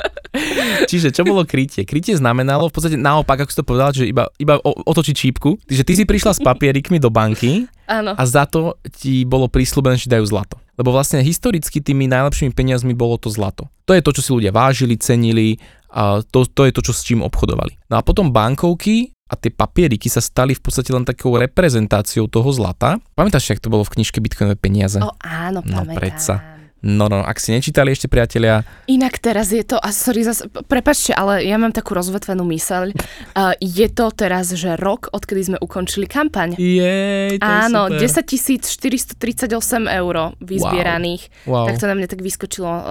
Čiže 0.89 1.13
čo 1.13 1.21
bolo 1.25 1.45
krytie? 1.45 1.85
Krytie 1.85 2.17
znamenalo 2.17 2.69
v 2.69 2.73
podstate 2.73 2.97
naopak, 2.97 3.43
ako 3.43 3.51
si 3.51 3.59
to 3.59 3.67
povedal, 3.67 3.89
že 3.93 4.09
iba, 4.09 4.29
iba 4.41 4.57
otočiť 4.63 5.15
čípku. 5.15 5.61
Čiže 5.69 5.83
ty 5.85 5.93
si 5.93 6.03
prišla 6.07 6.31
s 6.37 6.39
papierikmi 6.41 6.97
do 6.97 7.13
banky 7.13 7.69
Áno. 7.85 8.15
a 8.17 8.23
za 8.25 8.47
to 8.49 8.77
ti 8.95 9.27
bolo 9.27 9.51
prísľubené, 9.51 9.99
že 9.99 10.09
dajú 10.09 10.25
zlato. 10.25 10.62
Lebo 10.73 10.89
vlastne 10.89 11.21
historicky 11.21 11.79
tými 11.79 12.09
najlepšími 12.09 12.51
peniazmi 12.53 12.97
bolo 12.97 13.21
to 13.21 13.29
zlato. 13.29 13.69
To 13.85 13.93
je 13.93 14.01
to, 14.01 14.11
čo 14.15 14.21
si 14.25 14.31
ľudia 14.33 14.49
vážili, 14.49 14.97
cenili, 14.97 15.61
a 15.93 16.25
to, 16.25 16.49
to 16.49 16.65
je 16.65 16.73
to, 16.73 16.81
čo 16.81 16.93
s 16.93 17.05
čím 17.05 17.21
obchodovali. 17.21 17.77
No 17.93 18.01
a 18.01 18.01
potom 18.01 18.33
bankovky 18.33 19.13
a 19.29 19.37
tie 19.37 19.53
papieriky 19.53 20.09
sa 20.09 20.21
stali 20.21 20.57
v 20.57 20.61
podstate 20.61 20.89
len 20.89 21.05
takou 21.05 21.37
reprezentáciou 21.37 22.25
toho 22.25 22.49
zlata. 22.49 22.97
Pamätáš, 23.13 23.53
ako 23.53 23.61
to 23.61 23.73
bolo 23.73 23.83
v 23.85 23.93
knižke 23.97 24.17
Bitcoinové 24.17 24.57
peniaze? 24.57 24.97
O, 24.97 25.13
áno, 25.21 25.61
no, 25.61 25.85
pamätám. 25.85 25.97
predsa. 25.97 26.35
No, 26.83 27.07
no, 27.07 27.23
ak 27.23 27.39
si 27.39 27.55
nečítali 27.55 27.95
ešte 27.95 28.11
priatelia. 28.11 28.67
Inak 28.91 29.15
teraz 29.23 29.55
je 29.55 29.63
to, 29.63 29.79
a 29.79 29.95
sorry, 29.95 30.27
zas, 30.27 30.43
prepačte, 30.67 31.15
ale 31.15 31.47
ja 31.47 31.55
mám 31.55 31.71
takú 31.71 31.95
rozvetvenú 31.95 32.43
myseľ. 32.43 32.91
Uh, 33.33 33.57
je 33.57 33.89
to 33.89 34.13
teraz, 34.13 34.53
že 34.53 34.77
rok, 34.77 35.09
odkedy 35.09 35.41
sme 35.41 35.57
ukončili 35.57 36.05
kampaň. 36.05 36.53
Jej, 36.53 37.41
to 37.41 37.49
Áno, 37.49 37.89
je 37.89 38.05
10 38.05 38.29
438 38.61 39.57
eur 39.89 40.37
vyzbieraných. 40.37 41.49
Wow. 41.49 41.65
wow. 41.65 41.65
Tak 41.65 41.81
to 41.81 41.85
na 41.89 41.95
mňa 41.97 42.07
tak 42.13 42.21
vyskočilo. 42.21 42.69
Uh, 42.69 42.83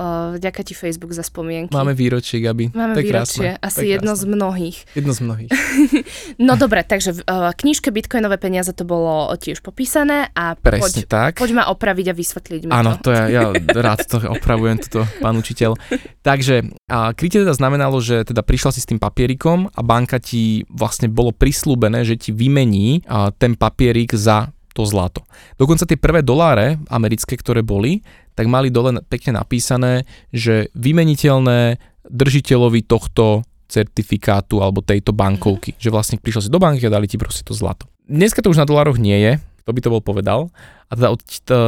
vďaka 0.42 0.66
ti 0.66 0.74
Facebook 0.74 1.14
za 1.14 1.22
spomienky. 1.22 1.70
Máme 1.70 1.94
výročie, 1.94 2.42
Gabi. 2.42 2.74
Máme 2.74 2.98
to 2.98 3.06
výročie, 3.06 3.54
krásne. 3.54 3.62
asi 3.62 3.94
jedno 3.94 4.18
z 4.18 4.24
mnohých. 4.26 4.78
Jedno 4.98 5.12
z 5.14 5.20
mnohých. 5.22 5.50
no 6.46 6.58
dobre, 6.58 6.82
takže 6.82 7.14
v 7.14 7.20
uh, 7.22 7.54
knižke 7.54 7.94
Bitcoinové 7.94 8.34
peniaze 8.42 8.74
to 8.74 8.82
bolo 8.82 9.30
tiež 9.38 9.62
popísané 9.62 10.26
a 10.34 10.58
Presne 10.58 10.82
poď, 10.82 10.94
tak. 11.06 11.32
poď 11.38 11.50
ma 11.54 11.64
opraviť 11.70 12.06
a 12.10 12.14
vysvetliť 12.18 12.60
mi 12.66 12.72
Áno, 12.74 12.98
to. 12.98 13.14
to 13.14 13.14
ja, 13.14 13.24
ja 13.30 13.44
rád 13.82 14.06
to 14.06 14.16
opravujem, 14.22 14.78
toto 14.78 15.02
pán 15.18 15.34
učiteľ. 15.34 15.74
Takže 16.22 16.70
a 16.86 17.10
krytie 17.12 17.42
teda 17.42 17.52
znamenalo, 17.52 17.98
že 17.98 18.22
teda 18.22 18.46
prišla 18.46 18.70
si 18.70 18.80
s 18.80 18.88
tým 18.88 19.02
papierikom 19.02 19.68
a 19.74 19.80
banka 19.82 20.22
ti 20.22 20.62
vlastne 20.70 21.10
bolo 21.10 21.34
prislúbené, 21.34 22.06
že 22.06 22.14
ti 22.14 22.30
vymení 22.30 23.02
a, 23.04 23.34
ten 23.34 23.58
papierik 23.58 24.14
za 24.14 24.54
to 24.72 24.88
zlato. 24.88 25.26
Dokonca 25.60 25.84
tie 25.84 26.00
prvé 26.00 26.24
doláre 26.24 26.80
americké, 26.88 27.36
ktoré 27.36 27.60
boli, 27.60 28.00
tak 28.32 28.48
mali 28.48 28.72
dole 28.72 28.96
pekne 29.04 29.36
napísané, 29.36 30.08
že 30.32 30.72
vymeniteľné 30.72 31.76
držiteľovi 32.08 32.80
tohto 32.88 33.44
certifikátu 33.68 34.60
alebo 34.60 34.84
tejto 34.84 35.16
bankovky. 35.16 35.72
Mm-hmm. 35.72 35.84
Že 35.84 35.92
vlastne 35.92 36.16
prišiel 36.20 36.48
si 36.48 36.50
do 36.52 36.60
banky 36.60 36.84
a 36.88 36.92
dali 36.92 37.08
ti 37.08 37.16
proste 37.16 37.44
to 37.44 37.56
zlato. 37.56 37.88
Dneska 38.04 38.44
to 38.44 38.52
už 38.52 38.60
na 38.60 38.68
dolároch 38.68 39.00
nie 39.00 39.16
je, 39.16 39.32
to 39.64 39.70
by 39.72 39.80
to 39.80 39.92
bol 39.92 40.02
povedal. 40.02 40.52
A 40.90 40.98
teda 40.98 41.08
od 41.14 41.20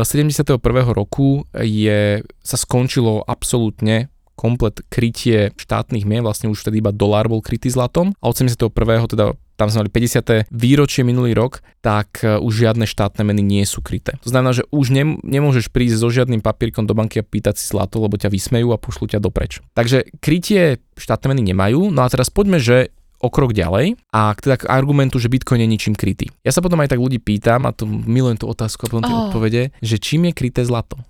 71. 0.04 0.60
roku 0.92 1.48
je, 1.56 2.20
sa 2.44 2.56
skončilo 2.60 3.24
absolútne 3.24 4.12
komplet 4.34 4.82
krytie 4.90 5.54
štátnych 5.54 6.04
mien, 6.04 6.26
vlastne 6.26 6.50
už 6.50 6.66
vtedy 6.66 6.82
iba 6.82 6.90
dolár 6.90 7.30
bol 7.30 7.40
krytý 7.40 7.70
zlatom 7.70 8.12
a 8.18 8.28
od 8.28 8.34
71. 8.34 8.66
teda 9.06 9.38
tam 9.54 9.70
sme 9.70 9.86
mali 9.86 9.90
50. 9.94 10.50
výročie 10.50 11.06
minulý 11.06 11.30
rok, 11.30 11.62
tak 11.78 12.26
e, 12.26 12.42
už 12.42 12.66
žiadne 12.66 12.90
štátne 12.90 13.22
meny 13.22 13.38
nie 13.38 13.62
sú 13.62 13.86
kryté. 13.86 14.18
To 14.26 14.30
znamená, 14.34 14.50
že 14.50 14.66
už 14.74 14.90
nem, 14.90 15.22
nemôžeš 15.22 15.70
prísť 15.70 16.02
so 16.02 16.10
žiadnym 16.10 16.42
papierkom 16.42 16.90
do 16.90 16.94
banky 16.98 17.22
a 17.22 17.24
pýtať 17.26 17.62
si 17.62 17.70
zlato, 17.70 18.02
lebo 18.02 18.18
ťa 18.18 18.34
vysmejú 18.34 18.74
a 18.74 18.82
pošlú 18.82 19.14
ťa 19.14 19.22
dopreč. 19.22 19.62
Takže 19.78 20.10
krytie 20.18 20.82
štátne 20.98 21.30
meny 21.30 21.54
nemajú, 21.54 21.94
no 21.94 22.02
a 22.02 22.10
teraz 22.10 22.34
poďme, 22.34 22.58
že 22.58 22.90
o 23.24 23.32
krok 23.32 23.56
ďalej 23.56 23.96
a 24.12 24.36
teda 24.36 24.60
k 24.60 24.68
argumentu, 24.68 25.16
že 25.16 25.32
Bitcoin 25.32 25.64
je 25.64 25.68
ničím 25.72 25.96
krytý. 25.96 26.28
Ja 26.44 26.52
sa 26.52 26.60
potom 26.60 26.84
aj 26.84 26.92
tak 26.92 27.00
ľudí 27.00 27.16
pýtam, 27.16 27.64
a 27.64 27.72
to 27.72 27.88
milujem 27.88 28.36
tú 28.36 28.46
otázku 28.52 28.84
a 28.84 28.90
potom 28.92 29.04
tie 29.08 29.16
oh. 29.16 29.20
odpovede, 29.28 29.72
že 29.80 29.96
čím 29.96 30.28
je 30.28 30.32
kryté 30.36 30.60
zlato? 30.68 31.00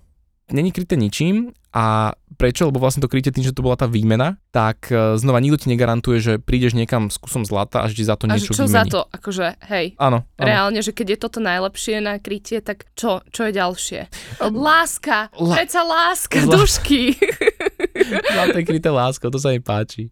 Není 0.47 0.71
kryté 0.71 0.95
ničím 0.95 1.51
a 1.75 2.15
prečo? 2.35 2.67
Lebo 2.67 2.79
vlastne 2.79 3.03
to 3.03 3.11
krytie 3.11 3.29
tým, 3.29 3.43
že 3.43 3.51
to 3.51 3.59
bola 3.59 3.75
tá 3.75 3.83
výmena, 3.83 4.39
tak 4.49 4.87
e, 4.87 5.19
znova 5.19 5.43
nikto 5.43 5.59
ti 5.59 5.67
negarantuje, 5.67 6.17
že 6.17 6.33
prídeš 6.39 6.71
niekam 6.71 7.11
s 7.11 7.19
kusom 7.19 7.43
zlata 7.43 7.83
a 7.83 7.91
že 7.91 7.99
ti 7.99 8.03
za 8.07 8.15
to 8.15 8.27
niečo 8.27 8.55
a 8.55 8.55
čo 8.55 8.63
vymení. 8.63 8.75
za 8.75 8.83
to? 8.87 8.99
Akože, 9.07 9.59
hej. 9.67 9.95
Áno, 9.99 10.23
áno. 10.35 10.47
Reálne, 10.47 10.79
že 10.79 10.95
keď 10.95 11.07
je 11.11 11.17
toto 11.19 11.39
najlepšie 11.39 11.99
na 11.99 12.15
krytie, 12.17 12.63
tak 12.63 12.87
čo, 12.95 13.19
čo 13.27 13.47
je 13.47 13.51
ďalšie? 13.51 13.99
Láska, 14.41 15.31
La- 15.35 15.55
predsa 15.59 15.83
láska, 15.83 16.47
La- 16.47 16.55
dušky. 16.55 17.15
Zlaté 18.35 18.59
kryté 18.63 18.89
lásko, 18.91 19.31
to 19.31 19.39
sa 19.39 19.51
mi 19.51 19.59
páči. 19.59 20.11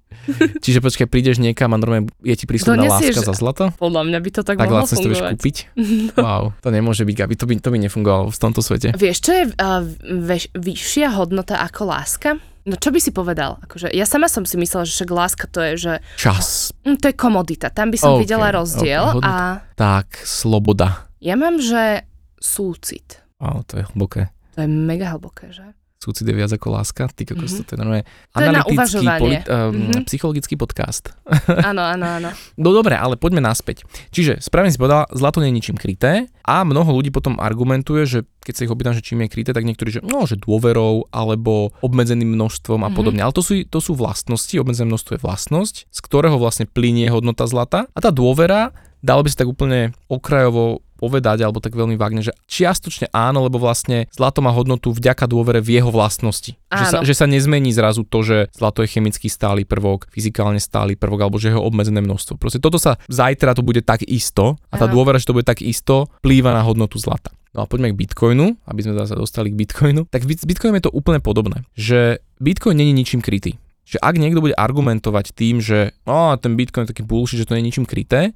Čiže 0.64 0.80
počkaj, 0.80 1.08
prídeš 1.08 1.38
niekam 1.40 1.72
a 1.72 1.78
normálne 1.78 2.08
je 2.24 2.36
ti 2.36 2.46
prísľubná 2.48 2.88
láska 2.88 3.20
za 3.22 3.36
zlato? 3.36 3.72
Podľa 3.76 4.08
mňa 4.08 4.20
by 4.20 4.30
to 4.32 4.42
tak, 4.42 4.56
tak 4.56 4.68
mohlo 4.68 4.88
fungovať. 4.88 5.20
Tak 5.20 5.32
kúpiť? 5.40 5.58
No. 6.14 6.20
Wow, 6.20 6.44
to 6.60 6.70
nemôže 6.70 7.04
byť, 7.04 7.16
Gabi, 7.16 7.36
to 7.36 7.46
by, 7.46 7.54
to 7.58 7.70
by 7.70 7.78
nefungovalo 7.80 8.30
v 8.30 8.38
tomto 8.38 8.62
svete. 8.62 8.94
Vieš, 8.94 9.18
čo 9.24 9.32
je 9.34 9.44
uh, 9.50 9.82
veš, 10.04 10.52
vyššia 10.54 11.10
hodnota 11.16 11.53
ako 11.62 11.92
láska? 11.92 12.42
No 12.64 12.80
čo 12.80 12.96
by 12.96 13.00
si 13.04 13.12
povedal? 13.12 13.60
Akože, 13.60 13.92
ja 13.92 14.08
sama 14.08 14.32
som 14.32 14.48
si 14.48 14.56
myslela, 14.56 14.88
že 14.88 14.96
však 14.96 15.12
láska 15.12 15.46
to 15.52 15.60
je, 15.60 15.72
že... 15.76 15.94
Čas. 16.16 16.72
No, 16.88 16.96
to 16.96 17.12
je 17.12 17.16
komodita, 17.16 17.68
tam 17.68 17.92
by 17.92 18.00
som 18.00 18.16
okay, 18.16 18.24
videla 18.24 18.56
rozdiel 18.56 19.20
okay, 19.20 19.28
a... 19.28 19.60
Tak, 19.76 20.24
sloboda. 20.24 21.12
Ja 21.20 21.36
mám, 21.36 21.60
že 21.60 22.08
súcit. 22.40 23.20
Wow, 23.44 23.68
to 23.68 23.84
je 23.84 23.86
hlboké. 23.92 24.32
To 24.56 24.64
je 24.64 24.70
mega 24.72 25.12
hlboké, 25.12 25.52
že? 25.52 25.76
Súcit 26.04 26.28
je 26.28 26.36
viac 26.36 26.52
ako 26.52 26.68
láska, 26.76 27.08
ty 27.16 27.24
kokos, 27.24 27.56
mm-hmm. 27.56 27.64
to 27.64 27.72
je 27.72 27.80
normálne 27.80 28.04
analytický, 28.36 29.08
poli- 29.16 29.40
um, 29.48 29.72
mm-hmm. 29.72 30.04
psychologický 30.04 30.60
podcast. 30.60 31.16
Áno, 31.70 31.80
áno, 31.80 32.06
áno. 32.20 32.30
No 32.60 32.76
dobre, 32.76 33.00
ale 33.00 33.16
poďme 33.16 33.40
naspäť. 33.40 33.88
Čiže 34.12 34.44
správne 34.44 34.74
si 34.74 34.80
povedala, 34.80 35.08
zlato 35.16 35.40
nie 35.40 35.54
je 35.54 35.58
ničím 35.58 35.78
kryté 35.80 36.28
a 36.44 36.68
mnoho 36.68 36.92
ľudí 36.92 37.14
potom 37.14 37.40
argumentuje, 37.40 38.04
že 38.04 38.20
keď 38.44 38.54
sa 38.54 38.64
ich 38.68 38.74
opýtam, 38.74 38.92
že 38.92 39.06
čím 39.06 39.24
je 39.24 39.32
kryté, 39.32 39.56
tak 39.56 39.64
niektorí, 39.64 39.90
že 39.96 40.02
no, 40.04 40.28
že 40.28 40.36
dôverou 40.36 41.08
alebo 41.14 41.72
obmedzeným 41.80 42.36
množstvom 42.36 42.84
a 42.84 42.90
mm-hmm. 42.90 42.98
podobne. 42.98 43.22
Ale 43.24 43.32
to 43.32 43.40
sú, 43.46 43.64
to 43.64 43.80
sú 43.80 43.96
vlastnosti, 43.96 44.54
obmedzené 44.60 44.92
množstvo 44.92 45.16
je 45.16 45.24
vlastnosť, 45.24 45.76
z 45.88 46.00
ktorého 46.04 46.36
vlastne 46.36 46.68
plinie 46.68 47.08
hodnota 47.08 47.48
zlata 47.48 47.88
a 47.96 48.00
tá 48.04 48.12
dôvera 48.12 48.76
dalo 49.04 49.22
by 49.22 49.30
sa 49.30 49.44
tak 49.44 49.52
úplne 49.52 49.92
okrajovo 50.08 50.80
povedať, 51.04 51.44
alebo 51.44 51.60
tak 51.60 51.76
veľmi 51.76 52.00
vágne, 52.00 52.24
že 52.24 52.32
čiastočne 52.48 53.12
áno, 53.12 53.44
lebo 53.44 53.60
vlastne 53.60 54.08
zlato 54.16 54.40
má 54.40 54.56
hodnotu 54.56 54.96
vďaka 54.96 55.28
dôvere 55.28 55.60
v 55.60 55.84
jeho 55.84 55.92
vlastnosti. 55.92 56.56
Že 56.72 56.86
sa, 56.88 56.98
že 57.04 57.12
sa 57.12 57.28
nezmení 57.28 57.76
zrazu 57.76 58.08
to, 58.08 58.24
že 58.24 58.38
zlato 58.56 58.80
je 58.80 58.96
chemický 58.96 59.28
stály 59.28 59.68
prvok, 59.68 60.08
fyzikálne 60.08 60.64
stály 60.64 60.96
prvok, 60.96 61.28
alebo 61.28 61.36
že 61.36 61.52
jeho 61.52 61.60
obmedzené 61.60 62.00
množstvo. 62.00 62.40
Proste 62.40 62.64
toto 62.64 62.80
sa 62.80 62.96
zajtra 63.12 63.52
to 63.52 63.68
bude 63.68 63.84
tak 63.84 64.08
isto 64.08 64.56
a 64.72 64.80
tá 64.80 64.88
áno. 64.88 64.96
dôvera, 64.96 65.20
že 65.20 65.28
to 65.28 65.36
bude 65.36 65.44
tak 65.44 65.60
isto, 65.60 66.08
plýva 66.24 66.56
na 66.56 66.64
hodnotu 66.64 66.96
zlata. 66.96 67.36
No 67.54 67.62
a 67.62 67.70
poďme 67.70 67.94
k 67.94 68.00
Bitcoinu, 68.00 68.58
aby 68.66 68.80
sme 68.82 68.98
sa 68.98 69.14
dostali 69.14 69.54
k 69.54 69.60
Bitcoinu. 69.60 70.10
Tak 70.10 70.26
s 70.26 70.48
Bitcoinom 70.48 70.80
je 70.80 70.90
to 70.90 70.96
úplne 70.96 71.22
podobné, 71.22 71.62
že 71.78 72.24
Bitcoin 72.42 72.80
není 72.80 72.96
ničím 72.96 73.22
krytý. 73.22 73.62
Že 73.84 74.00
ak 74.00 74.16
niekto 74.16 74.40
bude 74.40 74.56
argumentovať 74.56 75.36
tým, 75.36 75.60
že 75.60 75.94
oh, 76.08 76.34
ten 76.40 76.56
Bitcoin 76.56 76.88
je 76.88 76.96
taký 76.96 77.04
bullshit, 77.06 77.44
že 77.44 77.46
to 77.46 77.54
nie 77.54 77.62
je 77.62 77.68
ničím 77.70 77.86
kryté, 77.86 78.34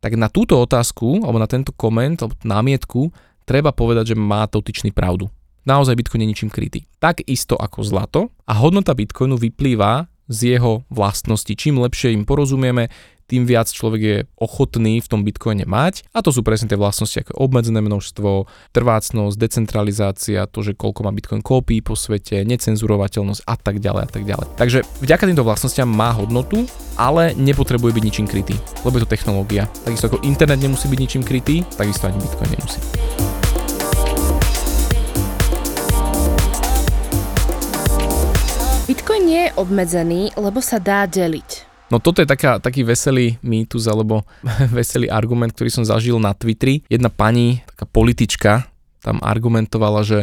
tak 0.00 0.16
na 0.16 0.32
túto 0.32 0.56
otázku, 0.56 1.22
alebo 1.22 1.36
na 1.36 1.46
tento 1.46 1.76
koment, 1.76 2.16
alebo 2.20 2.34
námietku, 2.40 3.12
treba 3.44 3.70
povedať, 3.70 4.12
že 4.12 4.16
má 4.16 4.48
dotyčný 4.48 4.90
pravdu. 4.96 5.28
Naozaj 5.68 5.92
Bitcoin 5.92 6.24
je 6.24 6.30
ničím 6.32 6.50
krytý. 6.50 6.88
Tak 6.96 7.20
isto 7.28 7.54
ako 7.54 7.84
zlato 7.84 8.20
a 8.48 8.56
hodnota 8.56 8.96
Bitcoinu 8.96 9.36
vyplýva 9.36 10.08
z 10.24 10.56
jeho 10.56 10.88
vlastnosti. 10.88 11.52
Čím 11.52 11.84
lepšie 11.84 12.16
im 12.16 12.24
porozumieme, 12.24 12.88
tým 13.30 13.46
viac 13.46 13.70
človek 13.70 14.00
je 14.02 14.16
ochotný 14.42 14.98
v 14.98 15.06
tom 15.06 15.22
bitcoine 15.22 15.62
mať. 15.62 16.02
A 16.10 16.18
to 16.18 16.34
sú 16.34 16.42
presne 16.42 16.66
tie 16.66 16.74
vlastnosti 16.74 17.14
ako 17.22 17.38
obmedzené 17.38 17.78
množstvo, 17.78 18.50
trvácnosť, 18.74 19.38
decentralizácia, 19.38 20.50
to, 20.50 20.66
že 20.66 20.74
koľko 20.74 21.06
má 21.06 21.14
bitcoin 21.14 21.38
kópií 21.38 21.78
po 21.78 21.94
svete, 21.94 22.42
necenzurovateľnosť 22.42 23.46
a 23.46 23.54
tak 23.54 23.78
ďalej 23.78 24.02
a 24.02 24.10
tak 24.10 24.26
ďalej. 24.26 24.46
Takže 24.58 24.82
vďaka 24.98 25.30
týmto 25.30 25.46
vlastnostiam 25.46 25.86
má 25.86 26.10
hodnotu, 26.10 26.66
ale 26.98 27.30
nepotrebuje 27.38 27.94
byť 27.94 28.02
ničím 28.02 28.26
krytý, 28.26 28.58
lebo 28.82 28.98
je 28.98 29.06
to 29.06 29.12
technológia. 29.14 29.70
Takisto 29.86 30.10
ako 30.10 30.26
internet 30.26 30.58
nemusí 30.58 30.90
byť 30.90 30.98
ničím 30.98 31.22
krytý, 31.22 31.62
takisto 31.78 32.10
ani 32.10 32.18
bitcoin 32.18 32.50
nemusí. 32.50 32.82
Bitcoin 38.90 39.22
nie 39.22 39.46
je 39.46 39.54
obmedzený, 39.54 40.34
lebo 40.34 40.58
sa 40.58 40.82
dá 40.82 41.06
deliť. 41.06 41.69
No 41.90 41.98
toto 41.98 42.22
je 42.22 42.28
taká, 42.30 42.62
taký 42.62 42.86
veselý 42.86 43.36
mýtus 43.42 43.90
alebo 43.90 44.22
veselý 44.78 45.10
argument, 45.10 45.50
ktorý 45.50 45.70
som 45.70 45.84
zažil 45.84 46.16
na 46.22 46.32
Twitteri. 46.32 46.86
Jedna 46.86 47.10
pani, 47.10 47.60
taká 47.66 47.84
politička, 47.90 48.70
tam 49.02 49.18
argumentovala, 49.20 50.06
že 50.06 50.18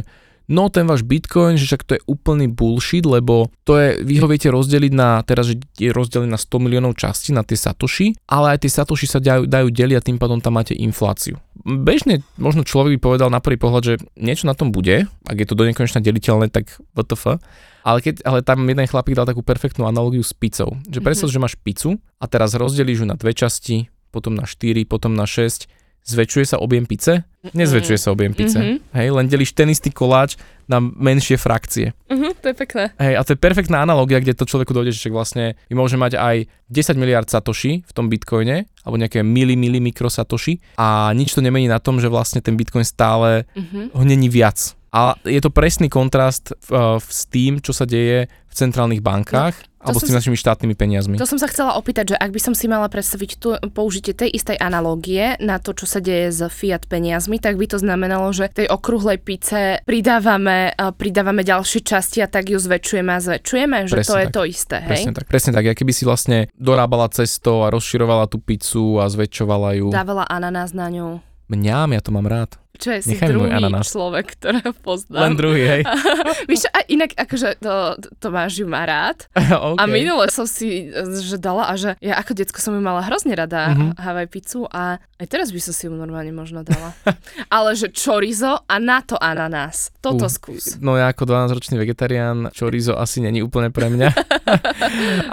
no 0.47 0.71
ten 0.71 0.87
váš 0.87 1.03
Bitcoin, 1.03 1.59
že 1.59 1.67
však 1.67 1.83
to 1.83 1.95
je 1.99 2.01
úplný 2.07 2.47
bullshit, 2.47 3.03
lebo 3.03 3.51
to 3.67 3.75
je, 3.77 4.01
vy 4.03 4.15
ho 4.23 4.27
viete 4.27 4.47
rozdeliť 4.47 4.91
na, 4.95 5.21
teraz 5.23 5.51
že 5.51 5.59
je 5.77 5.91
rozdelený 5.91 6.31
na 6.31 6.39
100 6.39 6.63
miliónov 6.63 6.95
častí, 6.95 7.35
na 7.35 7.43
tie 7.43 7.59
satoshi, 7.59 8.15
ale 8.27 8.55
aj 8.55 8.65
tie 8.65 8.71
satoshi 8.71 9.05
sa 9.05 9.19
dajú, 9.19 9.45
dajú 9.45 9.67
deliť 9.67 9.95
a 9.99 10.05
tým 10.05 10.17
pádom 10.17 10.39
tam 10.39 10.55
máte 10.55 10.73
infláciu. 10.73 11.37
Bežne 11.67 12.23
možno 12.39 12.63
človek 12.63 12.97
by 12.97 12.99
povedal 13.03 13.29
na 13.29 13.43
prvý 13.43 13.59
pohľad, 13.59 13.83
že 13.83 13.93
niečo 14.15 14.47
na 14.47 14.55
tom 14.55 14.71
bude, 14.71 15.05
ak 15.27 15.37
je 15.37 15.47
to 15.47 15.55
do 15.59 15.67
nekonečna 15.67 15.99
deliteľné, 15.99 16.47
tak 16.47 16.79
WTF. 16.95 17.43
Ale, 17.87 18.03
keď, 18.03 18.19
ale 18.27 18.43
tam 18.43 18.67
jeden 18.67 18.83
chlapík 18.83 19.15
dal 19.15 19.23
takú 19.23 19.39
perfektnú 19.39 19.87
analogiu 19.87 20.19
s 20.19 20.35
pizzou. 20.35 20.75
Že 20.91 20.99
predstav, 20.99 21.31
mm-hmm. 21.31 21.39
že 21.39 21.45
máš 21.47 21.55
pizzu 21.55 21.91
a 22.19 22.27
teraz 22.27 22.51
rozdelíš 22.51 23.03
ju 23.03 23.07
na 23.07 23.15
dve 23.15 23.31
časti, 23.31 23.87
potom 24.11 24.35
na 24.35 24.43
4, 24.43 24.83
potom 24.83 25.15
na 25.15 25.23
6 25.23 25.71
zväčšuje 26.07 26.55
sa 26.55 26.57
objem 26.63 26.87
pice? 26.87 27.27
Nezväčšuje 27.51 27.99
sa 27.99 28.11
objem 28.11 28.31
pice. 28.31 28.59
Mm-hmm. 28.59 28.77
Hej, 28.95 29.07
len 29.11 29.25
delíš 29.27 29.51
ten 29.55 29.67
istý 29.71 29.91
koláč 29.91 30.39
na 30.67 30.79
menšie 30.79 31.39
frakcie. 31.39 31.95
Mm-hmm, 32.11 32.31
to 32.43 32.45
je 32.51 32.55
pekné. 32.55 32.83
Hej, 32.99 33.13
a 33.15 33.21
to 33.23 33.35
je 33.35 33.39
perfektná 33.39 33.83
analogia, 33.83 34.19
kde 34.19 34.35
to 34.35 34.47
človeku 34.47 34.75
dojde, 34.75 34.95
že 34.95 35.11
vlastne 35.11 35.55
my 35.71 35.75
môžeme 35.79 36.03
mať 36.07 36.19
aj 36.19 36.35
10 36.71 36.99
miliard 36.99 37.27
satoshi 37.27 37.83
v 37.83 37.91
tom 37.95 38.11
bitcoine, 38.11 38.67
alebo 38.83 38.99
nejaké 38.99 39.23
mili, 39.23 39.55
mili 39.55 39.79
mikrosatoshi 39.79 40.59
a 40.79 41.11
nič 41.15 41.35
to 41.35 41.43
nemení 41.43 41.71
na 41.71 41.79
tom, 41.79 41.99
že 41.99 42.11
vlastne 42.11 42.43
ten 42.43 42.55
bitcoin 42.59 42.83
stále 42.83 43.47
mm-hmm. 43.55 43.95
ho 43.95 44.03
není 44.03 44.27
viac. 44.27 44.75
A 44.93 45.19
je 45.27 45.41
to 45.43 45.51
presný 45.51 45.91
kontrast 45.91 46.55
uh, 46.71 46.97
s 47.01 47.27
tým, 47.27 47.59
čo 47.59 47.75
sa 47.75 47.83
deje 47.83 48.27
v 48.27 48.53
centrálnych 48.53 49.03
bankách. 49.03 49.55
No 49.55 49.77
alebo 49.87 50.03
s 50.03 50.09
tými 50.09 50.19
našimi 50.19 50.37
štátnymi 50.37 50.75
peniazmi. 50.75 51.15
To 51.15 51.29
som 51.29 51.39
sa 51.39 51.47
chcela 51.47 51.79
opýtať, 51.79 52.11
že 52.11 52.15
ak 52.19 52.31
by 52.35 52.41
som 52.43 52.53
si 52.57 52.67
mala 52.67 52.91
predstaviť 52.91 53.29
tu 53.39 53.55
použitie 53.71 54.11
tej 54.11 54.35
istej 54.35 54.59
analógie 54.59 55.39
na 55.39 55.61
to, 55.63 55.71
čo 55.71 55.87
sa 55.87 56.03
deje 56.03 56.33
s 56.33 56.41
fiat 56.51 56.89
peniazmi, 56.91 57.39
tak 57.39 57.55
by 57.55 57.71
to 57.71 57.79
znamenalo, 57.79 58.27
že 58.35 58.51
tej 58.51 58.67
okrúhlej 58.67 59.21
pice 59.21 59.79
pridávame, 59.87 60.75
pridávame 60.99 61.47
ďalšie 61.47 61.87
časti 61.87 62.19
a 62.19 62.27
tak 62.27 62.51
ju 62.51 62.59
zväčšujeme 62.59 63.11
a 63.15 63.19
zväčšujeme, 63.21 63.77
že 63.87 63.95
presne 63.95 64.11
to 64.11 64.15
je 64.17 64.27
to 64.27 64.41
isté, 64.43 64.77
hej? 64.83 64.89
Presne 64.91 65.13
tak, 65.15 65.25
presne 65.29 65.51
tak. 65.55 65.63
Ja 65.63 65.73
keby 65.77 65.91
si 65.95 66.03
vlastne 66.03 66.51
dorábala 66.57 67.07
cesto 67.13 67.63
a 67.63 67.71
rozširovala 67.71 68.27
tú 68.27 68.43
pizzu 68.43 68.99
a 68.99 69.07
zväčšovala 69.07 69.69
ju. 69.79 69.87
Dávala 69.93 70.27
ananás 70.27 70.75
na 70.75 70.91
ňu. 70.91 71.26
Mňam, 71.47 71.95
ja 71.95 72.01
to 72.03 72.11
mám 72.11 72.27
rád. 72.27 72.59
Čo 72.77 72.93
je 72.93 72.99
si 73.01 73.17
Nechaj 73.17 73.29
druhý 73.33 73.49
človek, 73.81 74.37
ktorého 74.37 74.69
poznám. 74.85 75.21
Len 75.25 75.33
druhý, 75.33 75.63
hej. 75.65 75.81
Víš, 76.51 76.69
a 76.69 76.85
inak 76.85 77.17
akože 77.17 77.57
to, 77.57 77.97
to 78.21 78.27
máš 78.29 78.61
ju 78.61 78.69
má 78.69 78.85
rád. 78.85 79.25
okay. 79.73 79.81
A 79.81 79.83
minule 79.89 80.29
som 80.29 80.45
si 80.45 80.93
že 81.25 81.41
dala 81.41 81.71
a 81.71 81.73
že 81.73 81.97
ja 81.97 82.21
ako 82.21 82.37
decko 82.37 82.61
som 82.61 82.77
ju 82.77 82.81
mala 82.81 83.01
hrozne 83.01 83.33
rada 83.33 83.73
mm-hmm. 83.73 83.97
Hawaii 83.97 84.29
pizzu 84.29 84.69
a 84.69 85.01
aj 85.17 85.25
teraz 85.25 85.49
by 85.49 85.57
som 85.57 85.73
si 85.73 85.89
ju 85.89 85.91
normálne 85.97 86.29
možno 86.29 86.61
dala. 86.61 86.93
Ale 87.55 87.73
že 87.73 87.89
chorizo 87.89 88.61
a 88.69 88.75
na 88.77 89.01
to 89.01 89.17
ananás. 89.17 89.89
Toto 89.97 90.29
uh, 90.29 90.31
skús. 90.31 90.77
No 90.77 90.93
ja 90.93 91.09
ako 91.09 91.25
12-ročný 91.25 91.81
vegetarián 91.81 92.53
chorizo 92.53 92.93
asi 92.93 93.25
není 93.25 93.41
úplne 93.41 93.73
pre 93.73 93.89
mňa. 93.89 94.13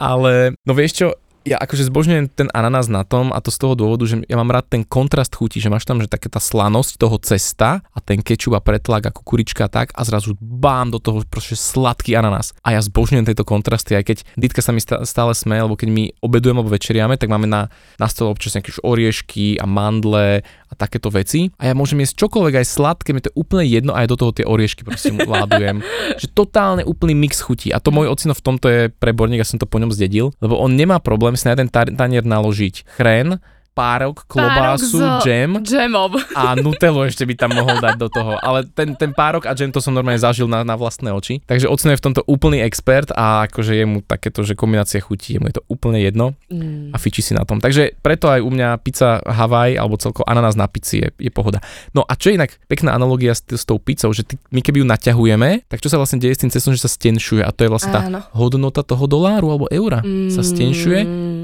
Ale 0.00 0.56
no 0.64 0.72
vieš 0.72 1.04
čo, 1.04 1.06
ja 1.44 1.60
akože 1.60 1.92
zbožňujem 1.92 2.32
ten 2.32 2.48
ananás 2.56 2.88
na 2.88 3.04
tom 3.04 3.28
a 3.28 3.38
to 3.44 3.52
z 3.52 3.60
toho 3.60 3.76
dôvodu, 3.76 4.08
že 4.08 4.24
ja 4.24 4.36
mám 4.40 4.48
rád 4.48 4.72
ten 4.72 4.82
kontrast 4.82 5.36
chuti, 5.36 5.60
že 5.60 5.68
máš 5.68 5.84
tam, 5.84 6.00
že 6.00 6.08
taká 6.08 6.32
tá 6.32 6.40
slanosť 6.40 6.96
toho 6.96 7.20
cesta 7.20 7.84
a 7.84 7.98
ten 8.00 8.24
kečup 8.24 8.56
a 8.56 8.64
pretlak 8.64 9.12
a 9.12 9.12
kukurička 9.12 9.68
a 9.68 9.70
tak 9.70 9.92
a 9.92 10.00
zrazu 10.08 10.32
bám 10.40 10.88
do 10.88 10.96
toho 10.96 11.20
proste 11.28 11.54
sladký 11.54 12.16
ananás. 12.16 12.56
A 12.64 12.72
ja 12.72 12.80
zbožňujem 12.80 13.28
tieto 13.28 13.44
kontrasty, 13.44 13.92
aj 13.92 14.04
keď 14.08 14.18
Ditka 14.40 14.64
sa 14.64 14.72
mi 14.72 14.80
stále 14.80 15.32
smeje, 15.36 15.68
lebo 15.68 15.76
keď 15.76 15.88
my 15.92 16.04
obedujeme 16.24 16.64
alebo 16.64 16.72
večeriame, 16.72 17.20
tak 17.20 17.28
máme 17.28 17.44
na, 17.44 17.68
na 18.00 18.08
stole 18.08 18.32
občas 18.32 18.56
nejaké 18.56 18.80
oriešky 18.80 19.60
a 19.60 19.68
mandle 19.68 20.40
a 20.74 20.76
takéto 20.76 21.08
veci. 21.14 21.54
A 21.62 21.70
ja 21.70 21.74
môžem 21.78 22.02
jesť 22.02 22.26
čokoľvek 22.26 22.60
aj 22.60 22.66
sladké, 22.66 23.14
mi 23.14 23.22
to 23.22 23.30
je 23.30 23.38
úplne 23.38 23.62
jedno, 23.62 23.94
aj 23.94 24.10
do 24.10 24.18
toho 24.18 24.34
tie 24.34 24.42
oriešky 24.42 24.82
proste 24.82 25.14
ládujem. 25.14 25.80
že 26.20 26.26
totálne 26.34 26.82
úplný 26.82 27.14
mix 27.14 27.38
chutí. 27.38 27.70
A 27.70 27.78
to 27.78 27.94
môj 27.94 28.10
ocino 28.10 28.34
v 28.34 28.42
tomto 28.42 28.66
je 28.66 28.80
preborník, 28.90 29.38
ja 29.38 29.46
som 29.46 29.62
to 29.62 29.70
po 29.70 29.78
ňom 29.78 29.94
zdedil, 29.94 30.34
lebo 30.42 30.58
on 30.58 30.74
nemá 30.74 30.98
problém 30.98 31.38
si 31.38 31.46
na 31.46 31.54
jeden 31.54 31.70
tanier 31.70 32.26
naložiť 32.26 32.98
chren, 32.98 33.38
párok, 33.74 34.22
klobásu, 34.30 35.02
párok 35.02 35.26
džem. 35.26 35.50
Džemom. 35.60 36.12
A 36.38 36.54
nutelu 36.54 37.10
ešte 37.10 37.26
by 37.26 37.34
tam 37.34 37.50
mohol 37.58 37.82
dať 37.82 37.98
do 37.98 38.08
toho. 38.08 38.38
Ale 38.38 38.64
ten, 38.70 38.94
ten 38.94 39.10
párok 39.10 39.50
a 39.50 39.52
džem 39.52 39.74
to 39.74 39.82
som 39.82 39.90
normálne 39.90 40.22
zažil 40.22 40.46
na, 40.46 40.62
na 40.62 40.78
vlastné 40.78 41.10
oči. 41.10 41.42
Takže 41.42 41.66
ocino 41.66 41.92
je 41.92 42.00
v 42.00 42.04
tomto 42.06 42.22
úplný 42.30 42.62
expert 42.62 43.10
a 43.12 43.50
akože 43.50 43.74
je 43.74 43.84
mu 43.84 43.98
takéto, 44.00 44.46
že 44.46 44.54
kombinácia 44.54 45.02
chutí, 45.02 45.36
je 45.36 45.40
mu 45.42 45.50
je 45.50 45.58
to 45.58 45.66
úplne 45.66 45.98
jedno 45.98 46.38
mm. 46.48 46.94
a 46.94 46.96
fičí 47.02 47.20
si 47.20 47.34
na 47.34 47.42
tom. 47.42 47.58
Takže 47.58 47.98
preto 47.98 48.30
aj 48.30 48.40
u 48.40 48.50
mňa 48.54 48.78
pizza 48.80 49.18
Hawaii 49.26 49.74
alebo 49.74 49.98
celko 49.98 50.22
ananás 50.24 50.54
na 50.54 50.70
pici 50.70 51.02
je, 51.02 51.08
je 51.18 51.30
pohoda. 51.34 51.58
No 51.90 52.06
a 52.06 52.14
čo 52.14 52.30
je 52.30 52.38
inak 52.38 52.54
pekná 52.70 52.94
analogia 52.94 53.34
s, 53.34 53.42
s 53.42 53.66
tou 53.66 53.82
pizzou, 53.82 54.14
že 54.14 54.22
ty, 54.22 54.38
my 54.54 54.62
keby 54.62 54.80
ju 54.80 54.86
naťahujeme, 54.86 55.66
tak 55.66 55.82
čo 55.82 55.90
sa 55.90 55.98
vlastne 55.98 56.22
deje 56.22 56.38
s 56.38 56.40
tým 56.46 56.52
cestom, 56.54 56.72
že 56.78 56.86
sa 56.86 56.90
stenšuje 56.90 57.42
a 57.42 57.50
to 57.50 57.66
je 57.66 57.70
vlastne 57.74 57.90
Áno. 57.90 58.22
tá 58.22 58.30
hodnota 58.38 58.86
toho 58.86 59.10
doláru 59.10 59.50
alebo 59.50 59.66
eura 59.68 59.98
mm. 60.00 60.30
sa 60.30 60.46
stenšuje, 60.46 61.00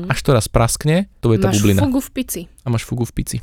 až 0.06 0.18
to 0.22 0.30
raz 0.30 0.46
praskne, 0.46 1.10
to 1.18 1.34
je 1.34 1.38
tá 1.42 1.50
bublina. 1.50 1.82
Fungu 1.82 1.98
v 1.98 2.10
pici. 2.20 2.44
A 2.44 2.68
máš 2.68 2.84
fugu 2.84 3.08
v 3.08 3.12
pici. 3.16 3.36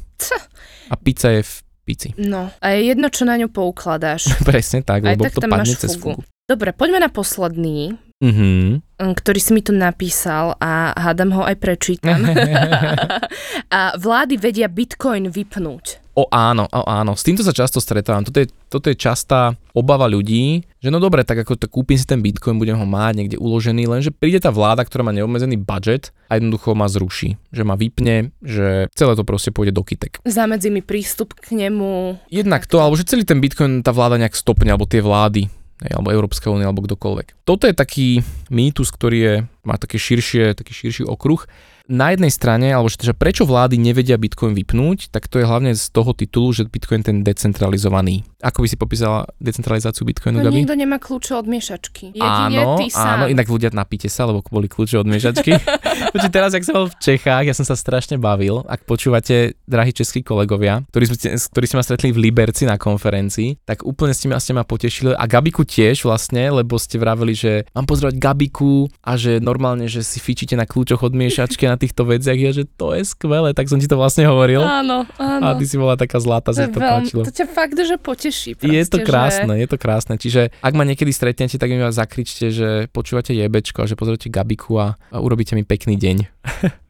A 0.87 0.95
pizza 1.01 1.33
je 1.33 1.41
v 1.41 1.53
pici. 1.81 2.09
No, 2.21 2.53
a 2.61 2.65
je 2.77 2.93
jedno, 2.93 3.09
čo 3.09 3.25
na 3.25 3.41
ňu 3.41 3.49
poukladáš. 3.49 4.29
Presne 4.49 4.85
tak, 4.85 5.01
Aj 5.01 5.17
lebo 5.17 5.25
tak 5.25 5.33
to 5.33 5.41
padne 5.49 5.73
cez 5.73 5.97
fugu. 5.97 6.21
Dobre, 6.47 6.71
poďme 6.71 7.03
na 7.03 7.11
posledný, 7.11 7.99
mm-hmm. 8.23 8.63
ktorý 9.01 9.39
si 9.41 9.51
mi 9.51 9.59
tu 9.59 9.75
napísal 9.75 10.55
a 10.63 10.95
hádam 10.95 11.35
ho 11.35 11.43
aj 11.43 11.59
prečítam. 11.59 12.23
a 13.75 13.97
vlády 13.99 14.39
vedia 14.39 14.71
Bitcoin 14.71 15.27
vypnúť. 15.27 16.06
O 16.17 16.25
áno, 16.33 16.65
o 16.65 16.81
áno. 16.89 17.13
S 17.13 17.21
týmto 17.21 17.45
sa 17.45 17.53
často 17.53 17.77
stretávam. 17.77 18.25
Toto 18.25 18.41
je, 18.41 18.49
toto 18.73 18.89
je 18.89 18.97
častá 18.97 19.53
obava 19.77 20.09
ľudí, 20.09 20.65
že 20.81 20.89
no 20.89 20.97
dobre, 20.97 21.21
tak 21.21 21.45
ako 21.45 21.61
to 21.61 21.69
kúpim 21.69 21.93
si 21.93 22.09
ten 22.09 22.25
bitcoin, 22.25 22.57
budem 22.57 22.73
ho 22.73 22.89
mať 22.89 23.13
niekde 23.13 23.37
uložený, 23.37 23.85
lenže 23.85 24.09
príde 24.09 24.41
tá 24.41 24.49
vláda, 24.49 24.81
ktorá 24.81 25.05
má 25.05 25.13
neobmedzený 25.13 25.61
budget 25.61 26.09
a 26.25 26.41
jednoducho 26.41 26.73
ma 26.73 26.89
zruší. 26.89 27.37
Že 27.53 27.63
ma 27.69 27.77
vypne, 27.77 28.33
že 28.41 28.89
celé 28.97 29.13
to 29.13 29.21
proste 29.21 29.53
pôjde 29.53 29.77
do 29.77 29.85
kytek. 29.85 30.17
Zamedzí 30.25 30.73
mi 30.73 30.81
prístup 30.81 31.37
k 31.37 31.53
nemu. 31.53 32.17
Jednak 32.33 32.65
to, 32.65 32.81
alebo 32.81 32.97
že 32.97 33.05
celý 33.05 33.21
ten 33.21 33.37
bitcoin 33.37 33.85
tá 33.85 33.93
vláda 33.93 34.17
nejak 34.17 34.33
stopne, 34.33 34.73
alebo 34.73 34.89
tie 34.89 35.05
vlády 35.05 35.53
alebo 35.77 36.09
Európska 36.09 36.49
únia, 36.49 36.65
alebo 36.65 36.81
kdokoľvek. 36.81 37.45
Toto 37.45 37.69
je 37.69 37.77
taký 37.77 38.25
mýtus, 38.49 38.89
ktorý 38.89 39.17
je, 39.21 39.33
má 39.61 39.77
také 39.77 40.01
širšie, 40.01 40.57
taký 40.57 40.73
širší 40.73 41.05
okruh 41.05 41.45
na 41.87 42.11
jednej 42.11 42.31
strane, 42.31 42.67
alebo 42.71 42.91
že, 42.91 43.15
prečo 43.15 43.47
vlády 43.47 43.79
nevedia 43.79 44.19
Bitcoin 44.19 44.53
vypnúť, 44.53 45.11
tak 45.11 45.31
to 45.31 45.39
je 45.39 45.47
hlavne 45.47 45.71
z 45.73 45.87
toho 45.91 46.11
titulu, 46.11 46.51
že 46.51 46.67
Bitcoin 46.67 47.01
ten 47.03 47.23
decentralizovaný. 47.23 48.27
Ako 48.37 48.61
by 48.61 48.67
si 48.69 48.77
popísala 48.77 49.25
decentralizáciu 49.41 50.05
Bitcoinu, 50.05 50.39
no, 50.39 50.45
Gabi? 50.45 50.61
nikto 50.61 50.77
nemá 50.77 51.01
kľúče 51.01 51.33
od 51.33 51.49
miešačky. 51.49 52.13
Jedine 52.13 52.61
áno, 52.61 52.77
ty 52.77 52.93
sám. 52.93 53.25
áno, 53.25 53.25
inak 53.33 53.49
ľudia 53.49 53.73
napíte 53.73 54.05
sa, 54.13 54.29
lebo 54.29 54.45
boli 54.45 54.69
kľúče 54.69 55.01
od 55.01 55.09
miešačky. 55.09 55.57
Počuť, 56.13 56.29
teraz, 56.29 56.53
ak 56.53 56.61
som 56.61 56.85
bol 56.85 56.87
v 56.93 56.97
Čechách, 57.01 57.49
ja 57.49 57.57
som 57.57 57.65
sa 57.65 57.73
strašne 57.73 58.21
bavil. 58.21 58.61
Ak 58.69 58.85
počúvate, 58.85 59.57
drahí 59.65 59.89
českí 59.89 60.21
kolegovia, 60.21 60.85
ktorí 60.93 61.09
ktorí 61.49 61.65
ste 61.65 61.77
ma 61.77 61.83
stretli 61.83 62.13
v 62.13 62.29
Liberci 62.29 62.69
na 62.69 62.77
konferencii, 62.77 63.65
tak 63.65 63.81
úplne 63.81 64.13
ste 64.13 64.29
ma, 64.29 64.37
ste 64.37 64.53
ma 64.53 64.61
potešili. 64.61 65.17
A 65.17 65.25
Gabiku 65.25 65.65
tiež 65.65 66.05
vlastne, 66.05 66.53
lebo 66.53 66.77
ste 66.77 67.01
vraveli, 67.01 67.33
že 67.33 67.65
mám 67.73 67.89
pozdravať 67.89 68.21
Gabiku 68.21 68.85
a 69.01 69.17
že 69.17 69.41
normálne, 69.41 69.89
že 69.89 70.05
si 70.05 70.21
fičíte 70.21 70.53
na 70.53 70.69
kľúčoch 70.69 71.01
od 71.01 71.17
miešačky 71.17 71.65
na 71.65 71.81
týchto 71.81 72.05
veciach. 72.05 72.37
Ja, 72.37 72.51
že 72.53 72.69
to 72.69 72.93
je 72.93 73.01
skvelé, 73.01 73.57
tak 73.57 73.65
som 73.71 73.81
ti 73.81 73.89
to 73.89 73.97
vlastne 73.97 74.29
hovoril. 74.29 74.61
Áno, 74.61 75.09
áno. 75.17 75.41
A 75.41 75.57
ty 75.57 75.65
si 75.65 75.79
bola 75.81 75.97
taká 75.97 76.21
zlatá, 76.21 76.53
sa 76.53 76.69
to 76.69 76.77
páčilo. 76.77 77.25
To 77.25 77.33
ťa 77.33 77.49
fakt, 77.49 77.77
že 77.77 77.97
poteší. 78.27 78.49
Proste, 78.59 78.75
je 78.75 78.85
to 78.85 78.97
krásne, 79.03 79.53
že... 79.55 79.61
je 79.63 79.67
to 79.67 79.77
krásne. 79.79 80.13
Čiže 80.19 80.41
ak 80.59 80.73
ma 80.75 80.83
niekedy 80.83 81.11
stretnete, 81.15 81.55
tak 81.55 81.69
mi 81.71 81.79
vás 81.79 81.95
zakričte, 81.95 82.51
že 82.51 82.69
počúvate 82.91 83.31
jebečko 83.31 83.83
a 83.83 83.89
že 83.89 83.95
pozrite 83.95 84.27
Gabiku 84.27 84.75
a, 84.77 84.99
a 85.11 85.17
urobíte 85.23 85.55
mi 85.55 85.63
pekný 85.63 85.95
deň. 85.95 86.17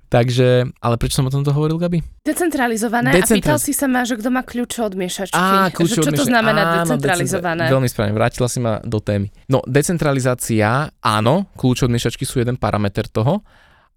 Takže, 0.07 0.71
ale 0.79 0.95
prečo 0.95 1.19
som 1.19 1.27
o 1.27 1.31
tomto 1.31 1.51
hovoril, 1.51 1.75
Gabi? 1.75 1.99
Decentralizované. 2.23 3.11
Decentraliz- 3.11 3.43
a 3.43 3.43
pýtal 3.43 3.59
si 3.59 3.75
sa 3.75 3.91
ma, 3.91 4.07
že 4.07 4.15
kto 4.15 4.31
má 4.31 4.39
kľúče 4.39 4.79
od 4.87 4.95
miešačky. 4.95 5.35
Á, 5.35 5.67
kľúče 5.67 5.99
čo 5.99 6.07
od 6.07 6.15
to 6.15 6.23
znamená 6.23 6.63
áno, 6.63 6.75
decentralizované? 6.87 7.67
Veľmi 7.67 7.91
správne, 7.91 8.15
vrátila 8.15 8.47
si 8.47 8.63
ma 8.63 8.79
do 8.87 9.03
témy. 9.03 9.27
No, 9.51 9.59
decentralizácia, 9.67 10.95
áno, 11.03 11.51
kľúče 11.59 11.91
od 11.91 11.91
miešačky 11.91 12.23
sú 12.23 12.39
jeden 12.39 12.55
parameter 12.55 13.11
toho, 13.11 13.43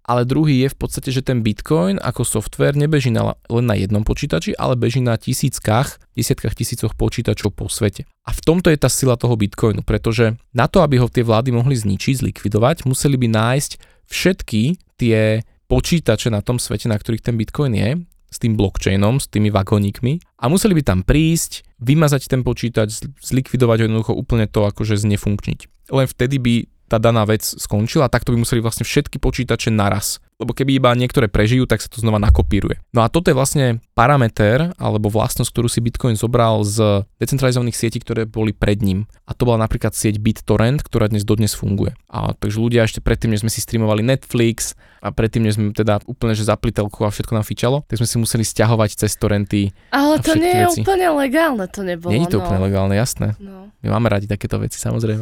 ale 0.01 0.25
druhý 0.25 0.65
je 0.65 0.73
v 0.73 0.77
podstate, 0.77 1.09
že 1.13 1.21
ten 1.21 1.45
Bitcoin 1.45 2.01
ako 2.01 2.25
software 2.25 2.73
nebeží 2.73 3.13
na, 3.13 3.37
len 3.47 3.65
na 3.65 3.77
jednom 3.77 4.01
počítači, 4.01 4.57
ale 4.57 4.73
beží 4.73 4.99
na 4.99 5.15
tisíckach, 5.15 6.01
desiatkách 6.17 6.57
tisícoch 6.57 6.97
počítačov 6.97 7.53
po 7.53 7.69
svete. 7.69 8.09
A 8.25 8.33
v 8.33 8.41
tomto 8.41 8.73
je 8.73 8.81
tá 8.81 8.89
sila 8.89 9.13
toho 9.15 9.37
Bitcoinu, 9.37 9.85
pretože 9.85 10.35
na 10.51 10.65
to, 10.65 10.81
aby 10.81 10.97
ho 10.97 11.09
tie 11.09 11.21
vlády 11.21 11.53
mohli 11.53 11.77
zničiť, 11.77 12.25
zlikvidovať, 12.25 12.89
museli 12.89 13.17
by 13.17 13.27
nájsť 13.29 13.71
všetky 14.09 14.61
tie 14.97 15.45
počítače 15.71 16.27
na 16.33 16.43
tom 16.43 16.59
svete, 16.59 16.91
na 16.91 16.99
ktorých 16.99 17.23
ten 17.23 17.39
Bitcoin 17.39 17.73
je, 17.77 17.89
s 18.31 18.37
tým 18.39 18.55
blockchainom, 18.55 19.19
s 19.19 19.27
tými 19.27 19.51
vagónikmi 19.51 20.23
a 20.39 20.47
museli 20.47 20.79
by 20.79 20.83
tam 20.87 20.99
prísť, 21.03 21.67
vymazať 21.83 22.31
ten 22.31 22.47
počítač, 22.47 23.03
zlikvidovať 23.19 23.77
ho 23.83 23.85
jednoducho 23.91 24.13
úplne 24.15 24.47
to 24.47 24.63
akože 24.63 24.95
znefunkčniť. 24.95 25.91
Len 25.91 26.07
vtedy 26.07 26.39
by 26.39 26.55
tá 26.91 26.99
daná 26.99 27.23
vec 27.23 27.39
skončila 27.47 28.11
a 28.11 28.11
takto 28.11 28.35
by 28.35 28.43
museli 28.43 28.59
vlastne 28.59 28.83
všetky 28.83 29.15
počítače 29.15 29.71
naraz 29.71 30.19
lebo 30.41 30.57
keby 30.57 30.81
iba 30.81 30.89
niektoré 30.97 31.29
prežijú, 31.29 31.69
tak 31.69 31.85
sa 31.85 31.87
to 31.93 32.01
znova 32.01 32.17
nakopíruje. 32.17 32.81
No 32.97 33.05
a 33.05 33.13
toto 33.13 33.29
je 33.29 33.37
vlastne 33.37 33.77
parameter 33.93 34.73
alebo 34.81 35.13
vlastnosť, 35.13 35.53
ktorú 35.53 35.69
si 35.69 35.85
Bitcoin 35.85 36.17
zobral 36.17 36.65
z 36.65 37.05
decentralizovaných 37.21 37.77
sietí, 37.77 38.01
ktoré 38.01 38.25
boli 38.25 38.49
pred 38.49 38.81
ním. 38.81 39.05
A 39.29 39.37
to 39.37 39.45
bola 39.45 39.61
napríklad 39.61 39.93
sieť 39.93 40.17
BitTorrent, 40.17 40.81
ktorá 40.81 41.13
dnes 41.13 41.21
dodnes 41.21 41.53
funguje. 41.53 41.93
A 42.09 42.33
takže 42.33 42.57
ľudia 42.57 42.89
ešte 42.89 43.05
predtým, 43.05 43.37
než 43.37 43.45
sme 43.45 43.53
si 43.53 43.61
streamovali 43.61 44.01
Netflix 44.01 44.73
a 45.05 45.13
predtým, 45.13 45.45
než 45.45 45.61
sme 45.61 45.77
teda 45.77 46.01
úplne 46.09 46.33
že 46.33 46.49
zapli 46.49 46.73
telku 46.73 47.05
a 47.05 47.13
všetko 47.13 47.37
nám 47.37 47.45
fičalo, 47.45 47.85
tak 47.85 48.01
sme 48.01 48.09
si 48.09 48.17
museli 48.17 48.41
stiahovať 48.41 48.97
cez 48.97 49.13
torrenty. 49.21 49.69
Ale 49.93 50.17
to 50.25 50.33
nie 50.33 50.49
je 50.49 50.65
veci. 50.73 50.81
úplne 50.81 51.07
legálne, 51.13 51.65
to 51.69 51.85
nebolo. 51.85 52.09
Nie 52.09 52.25
je 52.25 52.33
to 52.33 52.41
no. 52.41 52.49
úplne 52.49 52.61
legálne, 52.65 52.95
jasné. 52.97 53.37
No. 53.37 53.69
My 53.85 53.87
máme 53.97 54.09
radi 54.09 54.25
takéto 54.25 54.57
veci, 54.57 54.81
samozrejme. 54.81 55.21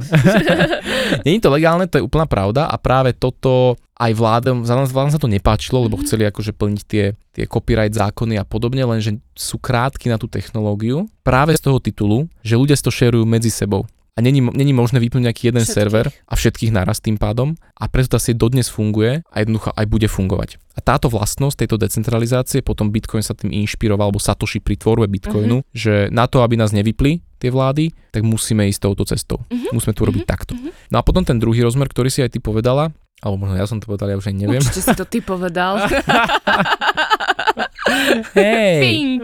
nie 1.27 1.39
je 1.39 1.43
to 1.43 1.51
legálne, 1.51 1.87
to 1.91 1.99
je 1.99 2.03
úplná 2.07 2.27
pravda 2.27 2.71
a 2.71 2.75
práve 2.79 3.15
toto 3.15 3.75
aj 3.99 4.11
vládom, 4.15 4.63
vládom 4.63 5.11
sa 5.11 5.19
to 5.19 5.27
nepáčilo, 5.27 5.83
lebo 5.83 5.99
mm-hmm. 5.99 6.07
chceli 6.07 6.23
akože 6.23 6.55
plniť 6.55 6.81
tie, 6.87 7.05
tie 7.35 7.45
copyright 7.45 7.91
zákony 7.91 8.39
a 8.39 8.47
podobne, 8.47 8.87
lenže 8.87 9.19
sú 9.35 9.59
krátky 9.59 10.07
na 10.07 10.15
tú 10.15 10.31
technológiu 10.31 11.11
práve 11.21 11.51
z 11.59 11.67
toho 11.67 11.83
titulu, 11.83 12.31
že 12.39 12.55
ľudia 12.55 12.79
si 12.79 12.83
to 12.87 12.95
šerujú 12.95 13.27
medzi 13.27 13.51
sebou. 13.51 13.83
A 14.17 14.23
není, 14.23 14.43
není 14.43 14.75
možné 14.75 14.99
vypnúť 14.99 15.31
nejaký 15.31 15.47
jeden 15.47 15.63
všetkých. 15.63 15.79
server 15.79 16.05
a 16.11 16.33
všetkých 16.35 16.75
naraz 16.75 16.99
tým 16.99 17.15
pádom 17.15 17.55
a 17.79 17.87
preto 17.87 18.15
tá 18.15 18.19
sieť 18.19 18.35
dodnes 18.35 18.67
funguje 18.67 19.23
a 19.23 19.35
jednoducho 19.39 19.71
aj 19.71 19.85
bude 19.87 20.11
fungovať. 20.11 20.59
A 20.75 20.83
táto 20.83 21.07
vlastnosť 21.07 21.63
tejto 21.63 21.79
decentralizácie, 21.79 22.59
potom 22.59 22.91
Bitcoin 22.91 23.23
sa 23.23 23.31
tým 23.31 23.55
inšpiroval, 23.63 24.11
alebo 24.11 24.19
Satoshi 24.19 24.59
pri 24.59 24.75
tvorbe 24.75 25.07
Bitcoinu, 25.07 25.63
uh-huh. 25.63 25.71
že 25.71 26.11
na 26.11 26.27
to, 26.27 26.43
aby 26.43 26.59
nás 26.59 26.75
nevypli 26.75 27.23
tie 27.39 27.47
vlády, 27.47 27.95
tak 28.11 28.27
musíme 28.27 28.67
ísť 28.67 28.91
touto 28.91 29.07
cestou. 29.07 29.39
Uh-huh. 29.47 29.71
Musíme 29.71 29.95
to 29.95 30.03
robiť 30.03 30.23
uh-huh. 30.27 30.35
takto. 30.35 30.51
Uh-huh. 30.51 30.75
No 30.91 30.99
a 30.99 31.03
potom 31.07 31.23
ten 31.23 31.39
druhý 31.39 31.63
rozmer, 31.63 31.87
ktorý 31.87 32.11
si 32.11 32.19
aj 32.19 32.35
ty 32.35 32.39
povedala, 32.43 32.91
alebo 33.19 33.35
možno 33.35 33.55
ja 33.59 33.67
som 33.67 33.83
to 33.83 33.91
povedal, 33.91 34.07
ja 34.07 34.19
už 34.19 34.31
aj 34.31 34.35
neviem. 34.35 34.63
Určite 34.63 34.81
si 34.81 34.95
to 34.95 35.03
ty 35.03 35.19
povedal. 35.19 35.83
Hej. 38.37 38.79
Pink. 38.81 39.23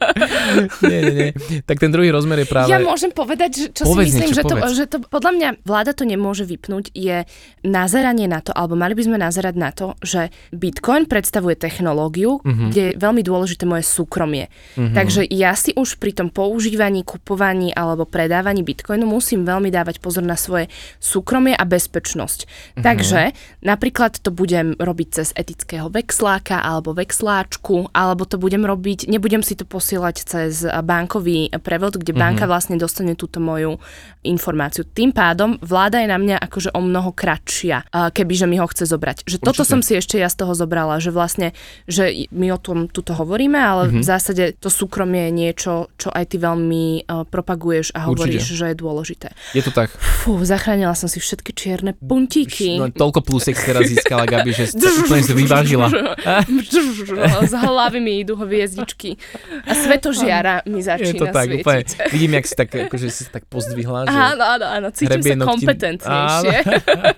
nie, 0.90 1.00
nie, 1.00 1.14
nie. 1.14 1.30
Tak 1.62 1.76
ten 1.78 1.90
druhý 1.92 2.10
rozmer 2.10 2.42
je 2.42 2.48
práve... 2.48 2.70
Ja 2.72 2.82
môžem 2.82 3.12
povedať, 3.12 3.50
že, 3.54 3.66
čo 3.72 3.82
povedz 3.86 4.10
si 4.10 4.22
myslím, 4.22 4.30
niečo, 4.32 4.36
že, 4.36 4.42
to, 4.42 4.56
že 4.74 4.84
to 4.90 4.96
podľa 5.06 5.32
mňa 5.36 5.48
vláda 5.62 5.92
to 5.94 6.04
nemôže 6.04 6.44
vypnúť, 6.44 6.90
je 6.92 7.26
nazeranie 7.62 8.26
na 8.26 8.42
to, 8.42 8.50
alebo 8.54 8.74
mali 8.74 8.94
by 8.96 9.02
sme 9.06 9.18
nazerať 9.20 9.54
na 9.56 9.70
to, 9.70 9.94
že 10.02 10.30
Bitcoin 10.50 11.06
predstavuje 11.06 11.56
technológiu, 11.58 12.38
uh-huh. 12.40 12.70
kde 12.70 12.82
je 12.92 12.96
veľmi 12.98 13.22
dôležité 13.22 13.64
moje 13.68 13.86
súkromie. 13.86 14.50
Uh-huh. 14.76 14.92
Takže 14.92 15.26
ja 15.30 15.54
si 15.54 15.72
už 15.74 15.98
pri 16.00 16.16
tom 16.16 16.28
používaní, 16.30 17.06
kupovaní 17.06 17.70
alebo 17.72 18.08
predávaní 18.08 18.66
Bitcoinu 18.66 19.06
musím 19.06 19.46
veľmi 19.46 19.70
dávať 19.70 20.02
pozor 20.02 20.26
na 20.26 20.34
svoje 20.38 20.70
súkromie 20.98 21.54
a 21.54 21.64
bezpečnosť. 21.64 22.40
Uh-huh. 22.46 22.82
Takže 22.82 23.36
napríklad 23.62 24.18
to 24.20 24.30
budem 24.34 24.74
robiť 24.76 25.08
cez 25.22 25.28
etického 25.36 25.88
vexláka 25.88 26.60
alebo 26.60 26.96
vexláčku, 27.36 27.92
alebo 27.92 28.24
to 28.24 28.40
budem 28.40 28.64
robiť, 28.64 29.12
nebudem 29.12 29.44
si 29.44 29.52
to 29.52 29.68
posielať 29.68 30.16
cez 30.24 30.64
bankový 30.64 31.52
prevod, 31.60 32.00
kde 32.00 32.16
mm-hmm. 32.16 32.24
banka 32.40 32.48
vlastne 32.48 32.80
dostane 32.80 33.12
túto 33.12 33.44
moju 33.44 33.76
informáciu. 34.24 34.88
Tým 34.88 35.12
pádom 35.12 35.60
vláda 35.60 36.00
je 36.00 36.08
na 36.08 36.16
mňa 36.16 36.36
akože 36.40 36.72
o 36.72 36.80
mnoho 36.80 37.12
kratšia, 37.12 37.84
kebyže 37.92 38.48
mi 38.48 38.56
ho 38.56 38.66
chce 38.66 38.88
zobrať. 38.88 39.28
Že 39.28 39.36
Určite. 39.38 39.46
toto 39.46 39.62
som 39.68 39.80
si 39.84 39.94
ešte 39.94 40.16
ja 40.16 40.32
z 40.32 40.36
toho 40.40 40.56
zobrala, 40.56 40.98
že 40.98 41.12
vlastne, 41.12 41.52
že 41.84 42.26
my 42.32 42.56
o 42.56 42.58
tom 42.58 42.88
tuto 42.88 43.12
hovoríme, 43.12 43.58
ale 43.60 43.92
mm-hmm. 43.92 44.00
v 44.00 44.04
zásade 44.04 44.44
to 44.56 44.72
súkromie 44.72 45.28
je 45.28 45.32
niečo, 45.32 45.72
čo 46.00 46.08
aj 46.10 46.32
ty 46.32 46.36
veľmi 46.40 47.06
uh, 47.06 47.28
propaguješ 47.28 47.92
a 47.92 48.08
hovoríš, 48.08 48.48
Určite. 48.48 48.58
že 48.58 48.64
je 48.72 48.76
dôležité. 48.76 49.28
Je 49.52 49.62
to 49.62 49.70
tak. 49.70 49.92
Fú, 49.94 50.40
zachránila 50.42 50.96
som 50.96 51.10
si 51.10 51.20
všetky 51.20 51.52
čierne 51.52 51.92
puntíky. 51.94 52.78
No, 52.80 52.90
toľko 52.90 53.20
plusek 53.22 53.58
teraz 53.58 53.86
získala 53.86 54.26
Gabi, 54.26 54.54
že 54.54 54.72
úplne 55.06 55.22
si 55.22 55.32
vyvážila. 55.34 55.86
hlavy 57.52 57.98
mi 58.00 58.12
idú 58.22 58.38
hviezdičky. 58.38 59.18
A 59.66 59.72
svetožiara 59.74 60.66
mi 60.66 60.80
začína 60.82 61.10
Je 61.10 61.20
to 61.20 61.26
tak, 61.30 61.46
svietiť. 61.48 61.62
úplne. 61.62 61.80
Vidím, 62.12 62.32
jak 62.38 62.46
si 62.46 62.54
tak, 62.54 62.68
akože 62.72 63.06
si 63.10 63.22
tak 63.30 63.44
pozdvihla. 63.46 64.06
Že 64.06 64.16
áno, 64.16 64.44
áno, 64.44 64.66
áno, 64.66 64.88
cítim 64.94 65.20
sa 65.22 65.34
kompetentnejšie. 65.36 66.56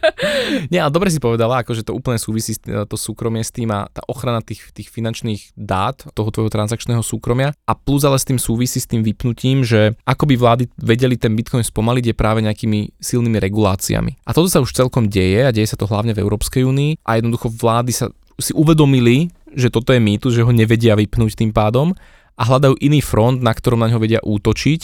Nie, 0.72 0.84
ale 0.86 0.92
dobre 0.92 1.08
si 1.12 1.20
povedala, 1.22 1.62
akože 1.62 1.86
to 1.86 1.92
úplne 1.94 2.18
súvisí 2.18 2.56
to 2.58 2.96
súkromie 2.96 3.42
s 3.44 3.52
tým 3.54 3.70
a 3.72 3.86
tá 3.88 4.02
ochrana 4.08 4.40
tých, 4.44 4.70
tých 4.74 4.88
finančných 4.90 5.54
dát, 5.54 6.00
toho 6.12 6.28
tvojho 6.32 6.50
transakčného 6.52 7.00
súkromia 7.04 7.54
a 7.66 7.72
plus 7.76 8.02
ale 8.04 8.18
s 8.18 8.26
tým 8.26 8.40
súvisí 8.40 8.78
s 8.82 8.88
tým 8.88 9.04
vypnutím, 9.04 9.62
že 9.62 9.94
ako 10.04 10.24
by 10.28 10.34
vlády 10.34 10.64
vedeli 10.80 11.16
ten 11.16 11.34
Bitcoin 11.34 11.64
spomaliť 11.64 12.12
je 12.12 12.14
práve 12.14 12.40
nejakými 12.44 12.98
silnými 12.98 13.38
reguláciami. 13.38 14.24
A 14.26 14.30
toto 14.34 14.48
sa 14.50 14.62
už 14.62 14.74
celkom 14.74 15.06
deje 15.06 15.44
a 15.44 15.54
deje 15.54 15.70
sa 15.70 15.78
to 15.78 15.88
hlavne 15.88 16.12
v 16.14 16.22
Európskej 16.22 16.64
únii 16.64 17.04
a 17.04 17.18
jednoducho 17.18 17.50
vlády 17.52 17.92
sa 17.94 18.06
si 18.38 18.54
uvedomili, 18.54 19.34
že 19.54 19.72
toto 19.72 19.92
je 19.92 20.00
mýtus, 20.00 20.36
že 20.36 20.44
ho 20.44 20.52
nevedia 20.52 20.96
vypnúť 20.98 21.38
tým 21.38 21.52
pádom 21.52 21.96
a 22.38 22.42
hľadajú 22.46 22.78
iný 22.78 23.02
front, 23.02 23.42
na 23.42 23.52
ktorom 23.52 23.82
na 23.82 23.90
ňo 23.90 23.98
vedia 23.98 24.20
útočiť. 24.22 24.80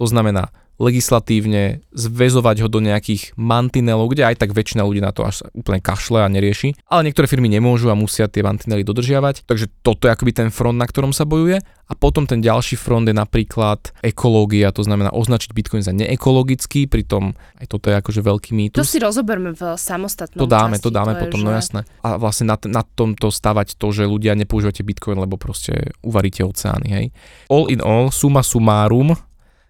To 0.00 0.04
znamená 0.08 0.50
legislatívne 0.78 1.86
zväzovať 1.94 2.66
ho 2.66 2.68
do 2.68 2.82
nejakých 2.82 3.38
mantinelov, 3.38 4.10
kde 4.10 4.26
aj 4.26 4.42
tak 4.42 4.50
väčšina 4.50 4.82
ľudí 4.82 4.98
na 4.98 5.14
to 5.14 5.22
až 5.22 5.46
úplne 5.54 5.78
kašle 5.78 6.18
a 6.22 6.28
nerieši. 6.28 6.74
Ale 6.90 7.06
niektoré 7.06 7.30
firmy 7.30 7.46
nemôžu 7.46 7.90
a 7.90 7.98
musia 7.98 8.26
tie 8.26 8.42
mantinely 8.42 8.82
dodržiavať. 8.82 9.46
Takže 9.46 9.70
toto 9.86 10.10
je 10.10 10.14
akoby 10.14 10.32
ten 10.34 10.48
front, 10.50 10.74
na 10.74 10.86
ktorom 10.86 11.14
sa 11.14 11.22
bojuje. 11.22 11.62
A 11.84 11.92
potom 11.92 12.24
ten 12.24 12.40
ďalší 12.40 12.80
front 12.80 13.04
je 13.04 13.12
napríklad 13.12 13.92
ekológia, 14.00 14.72
to 14.72 14.80
znamená 14.80 15.12
označiť 15.12 15.52
Bitcoin 15.52 15.84
za 15.84 15.92
neekologický, 15.92 16.88
pritom 16.88 17.36
aj 17.60 17.68
toto 17.68 17.92
je 17.92 18.00
akože 18.00 18.20
veľký 18.24 18.50
mýtus. 18.56 18.80
To 18.80 18.88
si 18.88 18.96
rozoberme 18.96 19.52
v 19.52 19.76
samostatnom 19.76 20.40
To 20.40 20.48
dáme, 20.48 20.80
časti, 20.80 20.84
to 20.88 20.90
dáme 20.90 21.12
to 21.12 21.28
potom, 21.28 21.40
že... 21.40 21.46
no 21.46 21.50
jasné. 21.52 21.80
A 22.00 22.16
vlastne 22.16 22.48
na, 22.48 22.56
na 22.72 22.80
tomto 22.88 23.28
stavať 23.28 23.76
to, 23.76 23.92
že 23.92 24.08
ľudia 24.08 24.32
nepoužívate 24.32 24.80
Bitcoin, 24.80 25.20
lebo 25.20 25.36
proste 25.36 25.92
uvaríte 26.00 26.40
oceány, 26.40 26.88
hej. 26.88 27.06
All 27.52 27.68
in 27.68 27.84
all, 27.84 28.08
suma 28.08 28.40
sumárum, 28.40 29.12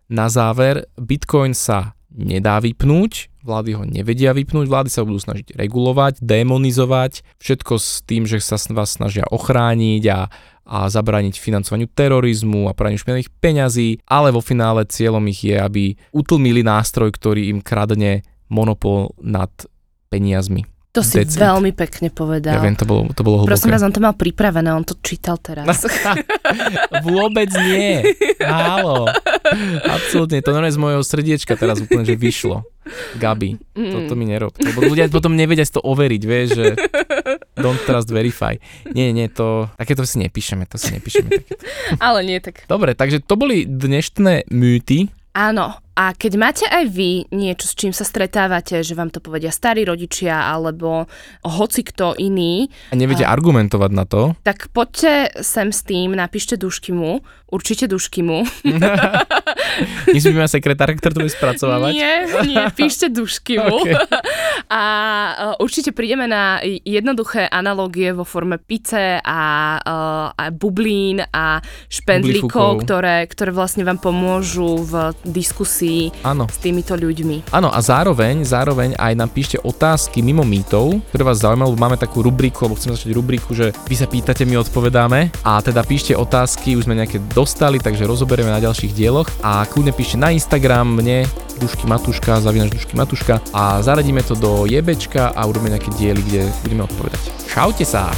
na 0.08 0.28
záver, 0.28 0.88
Bitcoin 1.00 1.56
sa 1.56 1.96
nedá 2.14 2.62
vypnúť, 2.62 3.32
vlády 3.42 3.70
ho 3.74 3.82
nevedia 3.84 4.30
vypnúť, 4.30 4.66
vlády 4.70 4.90
sa 4.90 5.02
budú 5.02 5.18
snažiť 5.18 5.58
regulovať, 5.58 6.22
demonizovať, 6.22 7.26
všetko 7.42 7.74
s 7.76 8.06
tým, 8.06 8.24
že 8.24 8.38
sa 8.38 8.56
vás 8.70 8.96
snažia 8.96 9.26
ochrániť 9.28 10.02
a, 10.14 10.20
a 10.64 10.78
zabrániť 10.88 11.42
financovaniu 11.42 11.90
terorizmu 11.90 12.70
a 12.70 12.76
praniu 12.76 12.96
špinavých 12.96 13.34
peňazí, 13.42 14.00
ale 14.06 14.30
vo 14.30 14.40
finále 14.40 14.86
cieľom 14.86 15.26
ich 15.28 15.42
je, 15.42 15.58
aby 15.58 15.98
utlmili 16.14 16.62
nástroj, 16.62 17.10
ktorý 17.12 17.50
im 17.50 17.60
kradne 17.60 18.22
monopol 18.46 19.12
nad 19.20 19.50
peniazmi. 20.08 20.73
To 20.94 21.02
si 21.02 21.18
Decent. 21.18 21.42
veľmi 21.42 21.74
pekne 21.74 22.06
povedal. 22.06 22.54
Ja 22.54 22.62
viem, 22.62 22.78
to 22.78 22.86
bolo, 22.86 23.10
to 23.10 23.26
bolo 23.26 23.42
hlboké. 23.42 23.50
Prosím 23.50 23.74
vás, 23.74 23.82
on 23.82 23.90
to 23.90 23.98
mal 23.98 24.14
pripravené, 24.14 24.70
on 24.70 24.86
to 24.86 24.94
čítal 25.02 25.42
teraz. 25.42 25.66
Vôbec 27.06 27.50
nie. 27.66 28.14
Álo. 28.38 29.10
Absolútne, 29.90 30.38
to 30.38 30.54
normálne 30.54 30.70
z 30.70 30.78
mojho 30.78 31.02
srdiečka 31.02 31.58
teraz 31.58 31.82
úplne, 31.82 32.06
že 32.06 32.14
vyšlo. 32.14 32.62
Gabi, 33.18 33.58
mm. 33.74 33.90
toto 33.90 34.14
mi 34.14 34.30
nerob. 34.30 34.54
Lebo 34.54 34.86
ľudia 34.86 35.10
potom 35.10 35.34
nevedia 35.34 35.66
si 35.66 35.74
to 35.74 35.82
overiť, 35.82 36.22
vieš, 36.22 36.48
že 36.54 36.66
don't 37.58 37.82
trust 37.82 38.14
verify. 38.14 38.54
Nie, 38.94 39.10
nie, 39.10 39.26
to, 39.26 39.66
takéto 39.74 40.06
si 40.06 40.22
nepíšeme, 40.22 40.62
to 40.70 40.78
si 40.78 40.94
nepíšeme. 40.94 41.26
Takéto. 41.26 41.64
Ale 42.06 42.22
nie 42.22 42.38
tak. 42.38 42.70
Dobre, 42.70 42.94
takže 42.94 43.18
to 43.18 43.34
boli 43.34 43.66
dnešné 43.66 44.46
mýty, 44.54 45.10
Áno, 45.34 45.74
a 45.94 46.10
keď 46.10 46.32
máte 46.34 46.66
aj 46.66 46.90
vy 46.90 47.30
niečo, 47.30 47.70
s 47.70 47.78
čím 47.78 47.94
sa 47.94 48.02
stretávate, 48.02 48.82
že 48.82 48.98
vám 48.98 49.14
to 49.14 49.22
povedia 49.22 49.54
starí 49.54 49.86
rodičia 49.86 50.50
alebo 50.50 51.06
hoci 51.46 51.86
kto 51.86 52.18
iný. 52.18 52.66
A 52.90 52.98
neviete 52.98 53.22
a, 53.22 53.30
argumentovať 53.30 53.90
na 53.94 54.02
to? 54.02 54.34
Tak 54.42 54.74
poďte 54.74 55.38
sem 55.46 55.70
s 55.70 55.86
tým, 55.86 56.18
napíšte 56.18 56.58
mu, 56.90 57.22
určite 57.46 57.86
mu. 58.26 58.42
Myslíme 60.14 60.42
sekretár, 60.50 60.90
ktorý 60.98 61.12
to 61.14 61.22
bude 61.22 61.34
spracovávať? 61.34 61.90
Nie, 61.94 62.14
nie, 62.42 62.64
píšte 62.74 63.06
mu. 63.62 63.78
okay. 63.78 63.94
A 64.66 64.82
určite 65.62 65.94
prídeme 65.94 66.26
na 66.26 66.58
jednoduché 66.82 67.46
analogie 67.46 68.10
vo 68.10 68.26
forme 68.26 68.58
pice 68.58 69.22
a, 69.22 69.40
a 69.78 70.44
bublín 70.50 71.22
a 71.22 71.62
špendlíkov, 71.86 72.82
ktoré, 72.82 73.30
ktoré 73.30 73.54
vlastne 73.54 73.86
vám 73.86 74.02
pomôžu 74.02 74.82
v 74.82 75.14
diskusii 75.22 75.83
ano. 76.24 76.44
s 76.50 76.58
týmito 76.60 76.94
ľuďmi. 76.94 77.52
Áno 77.52 77.68
a 77.70 77.78
zároveň, 77.80 78.44
zároveň 78.46 78.96
aj 78.96 79.12
nám 79.14 79.30
píšte 79.30 79.56
otázky 79.60 80.24
mimo 80.24 80.42
mýtov, 80.42 81.00
ktoré 81.10 81.22
vás 81.22 81.42
zaujímajú, 81.42 81.74
lebo 81.74 81.80
máme 81.80 81.98
takú 82.00 82.24
rubriku, 82.24 82.64
alebo 82.64 82.76
chceme 82.78 82.96
začať 82.96 83.12
rubriku, 83.14 83.52
že 83.52 83.70
vy 83.88 83.94
sa 83.98 84.06
pýtate, 84.08 84.48
my 84.48 84.60
odpovedáme 84.62 85.32
a 85.44 85.60
teda 85.60 85.84
píšte 85.84 86.16
otázky, 86.16 86.76
už 86.78 86.86
sme 86.88 86.98
nejaké 86.98 87.20
dostali, 87.32 87.80
takže 87.80 88.08
rozoberieme 88.08 88.52
na 88.52 88.62
ďalších 88.62 88.92
dieloch 88.94 89.28
a 89.44 89.64
kľudne 89.68 89.92
píšte 89.92 90.16
na 90.20 90.32
Instagram 90.34 91.00
mne, 91.00 91.28
Dušky 91.54 91.86
Matuška, 91.86 92.42
zavinaš 92.42 92.74
Dušky 92.74 92.98
Matuška 92.98 93.38
a 93.54 93.78
zaradíme 93.78 94.22
to 94.26 94.34
do 94.34 94.66
jebečka 94.66 95.30
a 95.30 95.46
urobíme 95.46 95.70
nejaké 95.70 95.90
diely, 95.94 96.22
kde 96.26 96.40
budeme 96.66 96.82
odpovedať. 96.82 97.22
Čaute 97.46 97.86
sa! 97.86 98.10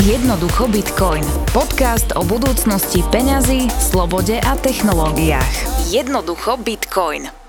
Jednoducho 0.00 0.68
Bitcoin. 0.68 1.24
Podcast 1.52 2.16
o 2.16 2.24
budúcnosti 2.24 3.04
peňazí, 3.12 3.68
slobode 3.76 4.40
a 4.40 4.52
technológiách. 4.58 5.72
Jednoducho 5.92 6.56
Bitcoin. 7.12 7.41